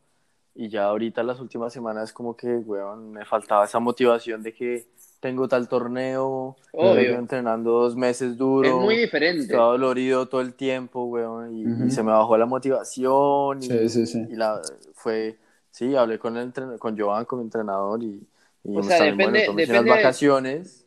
[0.55, 4.87] Y ya ahorita las últimas semanas como que, weón, me faltaba esa motivación de que
[5.19, 7.15] tengo tal torneo, Obvio.
[7.17, 8.67] entrenando dos meses duro.
[8.67, 9.41] Es muy diferente.
[9.43, 11.85] Estaba dolorido todo el tiempo, weón, y, Ujú.
[11.85, 13.59] y se me bajó la motivación.
[13.63, 14.27] Y, Sí, sí, sí.
[14.29, 14.61] y la,
[14.93, 15.37] fue,
[15.71, 18.27] sí, hablé con, el entren- con Joan, con mi entrenador, y,
[18.63, 20.82] y O sea, también, depende- bueno, depende vacaciones,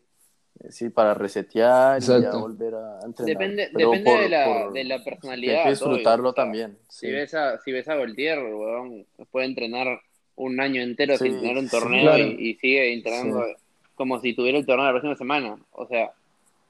[0.70, 3.26] sí, para resetear y ya volver a entrenar.
[3.38, 5.56] Depende, depende por- de, la, por- de la personalidad.
[5.58, 6.78] Hay que disfrutarlo también.
[6.88, 10.00] Si ves a, si ves a Voltier, weón, puede entrenar
[10.36, 12.22] un año entero Sí, sin tener un sí, torneo claro.
[12.24, 13.44] y, y sigue entrenando
[13.94, 15.56] como si tuviera el torneo la próxima semana.
[15.72, 16.10] O sea,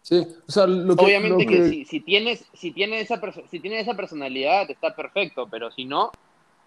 [0.03, 3.21] Sí, o sea, lo que, obviamente lo que, que- si, si tienes, si tienes esa
[3.51, 6.13] si tienes esa personalidad está perfecto, pero si no,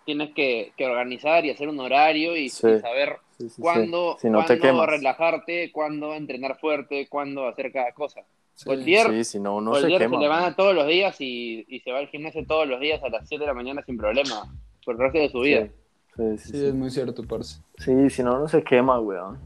[0.06, 2.68] tienes que, que organizar y hacer un horario y, Sí.
[2.68, 3.62] y saber Sí, sí, sí.
[3.62, 8.22] cuándo, Si no cuándo relajarte, cuándo entrenar fuerte, cuándo hacer cada cosa.
[8.54, 10.20] Sí, si no, uno se Voltier se, quema.
[10.20, 13.26] levanta todos los días y, y se va al gimnasio todos los días a las
[13.30, 15.64] 7 de la mañana sin problema, por el resto de su vida.
[15.64, 15.72] Sí,
[16.18, 16.66] sí, sí, sí, sí.
[16.66, 17.62] es muy cierto, parce.
[17.78, 19.40] Sí, si no, uno se quema, weón.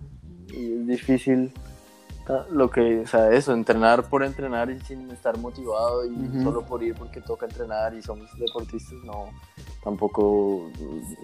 [0.47, 1.51] Y es difícil
[2.49, 6.41] lo que, o sea, eso, entrenar por entrenar y sin estar motivado y Ujú.
[6.41, 9.29] solo por ir porque toca entrenar y somos deportistas, no,
[9.83, 10.71] tampoco,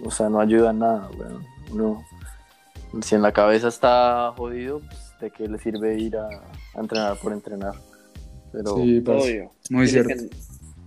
[0.03, 1.43] o sea, no ayuda en nada, weón.
[1.71, 2.05] Uno,
[3.01, 6.27] si en la cabeza está jodido, pues, ¿de qué le sirve ir a,
[6.75, 7.73] a entrenar por entrenar?
[8.51, 9.21] Pero, Sí, parce.
[9.41, 9.51] Obvio.
[9.69, 10.09] Muy cierto.
[10.09, 10.29] que-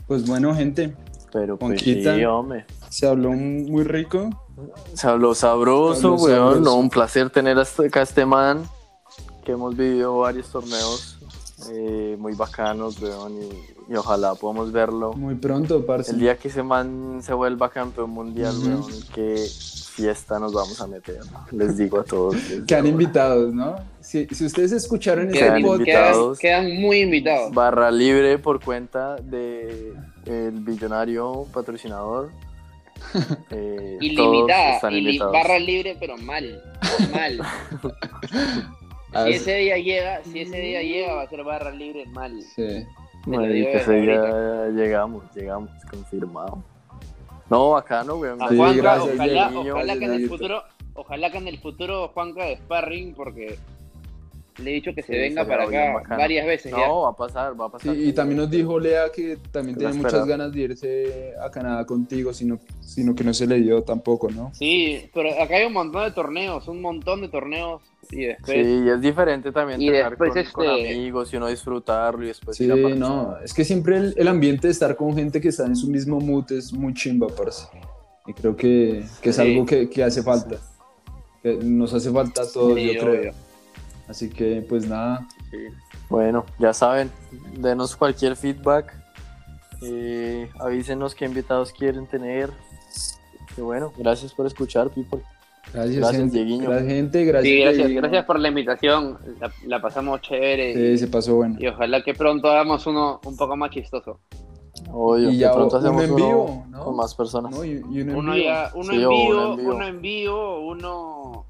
[0.07, 0.94] Pues bueno, gente,
[1.32, 2.66] pero pues sí, hombre.
[2.90, 4.28] se habló muy rico.
[4.94, 6.38] Se habló sabroso, Se habló weón.
[6.55, 6.61] sabroso.
[6.61, 8.64] No, un placer tener a este, acá a este man.
[9.44, 11.18] Que hemos vivido varios torneos
[11.72, 13.32] eh, muy bacanos, weón.
[13.42, 13.48] Y,
[13.93, 15.12] y ojalá podamos verlo.
[15.12, 16.12] Muy pronto, parce.
[16.12, 18.68] El día que ese man se vuelva campeón mundial, Ujú.
[18.68, 18.84] weón.
[19.14, 19.36] Qué
[19.93, 21.20] fiesta nos vamos a meter.
[21.51, 22.34] Les digo a todos.
[22.66, 22.88] Quedan ahora.
[22.88, 23.76] invitados, ¿no?
[24.01, 26.38] Si, si ustedes escucharon Quedan podcast, invitados.
[26.38, 27.53] Quedan, quedan muy invitados.
[27.53, 29.93] Barra libre por cuenta de
[30.24, 32.30] el billonario patrocinador.
[33.51, 36.62] Eh, todos Ilimitada, están barra libre, pero mal,
[37.12, 37.40] mal.
[39.14, 42.40] Ah, si ese día llega, si ese día llega, va a ser barra libre mal.
[42.55, 42.86] sí.
[43.26, 46.62] Desde día llegamos, llegamos, confirmado.
[47.48, 48.38] No, bacano, weón.
[48.48, 50.62] Sí, Juanca, gracias, ojalá, que en el futuro,
[50.94, 53.58] ojalá que en el futuro Juanca de sparring, porque
[54.58, 56.88] le he dicho que se Sí, venga para acá varias veces ya.
[56.88, 57.96] No, va a pasar, va a Sí, pasar.
[57.96, 62.32] y también nos dijo Lea que también tiene muchas ganas de irse a Canadá contigo,
[62.32, 64.50] sino, sino que no se le dio tampoco, ¿no?
[64.54, 68.82] Sí, pero acá hay un montón de torneos, un montón de torneos y después Sí,
[68.84, 72.57] y es diferente también Y después, con, este- con amigos y uno disfrutarlo y después
[72.57, 75.76] Sí, no, es que siempre el, el ambiente de estar con gente que está en
[75.76, 77.66] su mismo mood es muy chimba, parce.
[78.26, 79.42] Y creo que, que es Sí.
[79.42, 80.57] algo que, que hace falta.
[81.42, 83.20] Que nos hace falta a todos, Sí, yo creo.
[83.20, 83.32] obvio.
[84.09, 85.59] Así que, pues nada, Sí.
[86.09, 87.11] Bueno, ya saben,
[87.59, 88.92] denos cualquier feedback.
[89.84, 92.50] eh, avísenos qué invitados quieren tener.
[93.57, 95.20] Y bueno, gracias por escuchar, people.
[95.72, 96.44] Gracias, Gracias, gente.
[96.64, 97.24] Gracias, gente.
[97.24, 98.00] Gracias, Sí, gracias, Dieguiño.
[98.02, 101.56] gracias por la invitación, la, la pasamos chévere Sí, se pasó bueno.
[101.58, 104.20] y ojalá que pronto hagamos uno un poco más chistoso.
[104.90, 106.84] Obvio, Y ya pronto uno hacemos en uno vivo, ¿no?
[106.84, 107.54] con más personas.
[107.54, 107.64] ¿no?
[107.64, 108.44] Y, y uno en Uno vivo.
[108.44, 109.72] ya, uno Sí, en o vivo, uno en vivo.
[109.74, 111.46] uno en vivo, uno,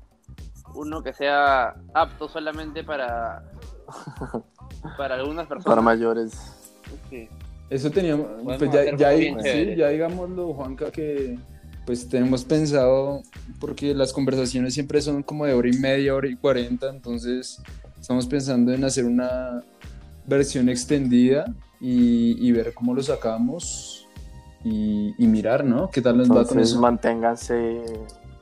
[0.74, 3.42] uno que sea apto solamente para,
[4.98, 5.64] para algunas personas.
[5.66, 6.32] Para mayores.
[7.08, 7.28] Sí.
[7.70, 8.26] Eso teníamos,
[8.58, 11.38] pues ya, ya, sí, ya digámoslo, Juanca, que
[11.84, 13.22] pues tenemos pensado,
[13.60, 17.60] porque las conversaciones siempre son como de hora y media, hora y cuarenta, entonces
[18.00, 19.62] estamos pensando en hacer una
[20.26, 24.08] versión extendida y, y ver cómo lo sacamos
[24.64, 25.90] y, y mirar, ¿no?
[25.90, 26.80] ¿Qué tal nos va con Entonces eso?
[26.80, 27.82] manténganse,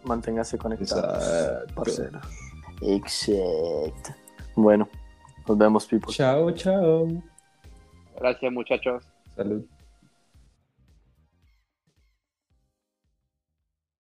[0.04, 1.24] manténganse conectados,
[1.76, 2.20] Exacto.
[2.82, 4.14] Exacto.
[4.56, 4.88] Bueno,
[5.48, 6.12] nos vemos, people.
[6.12, 7.08] Chao, chao.
[8.18, 9.02] Gracias muchachos.
[9.34, 9.64] Salud.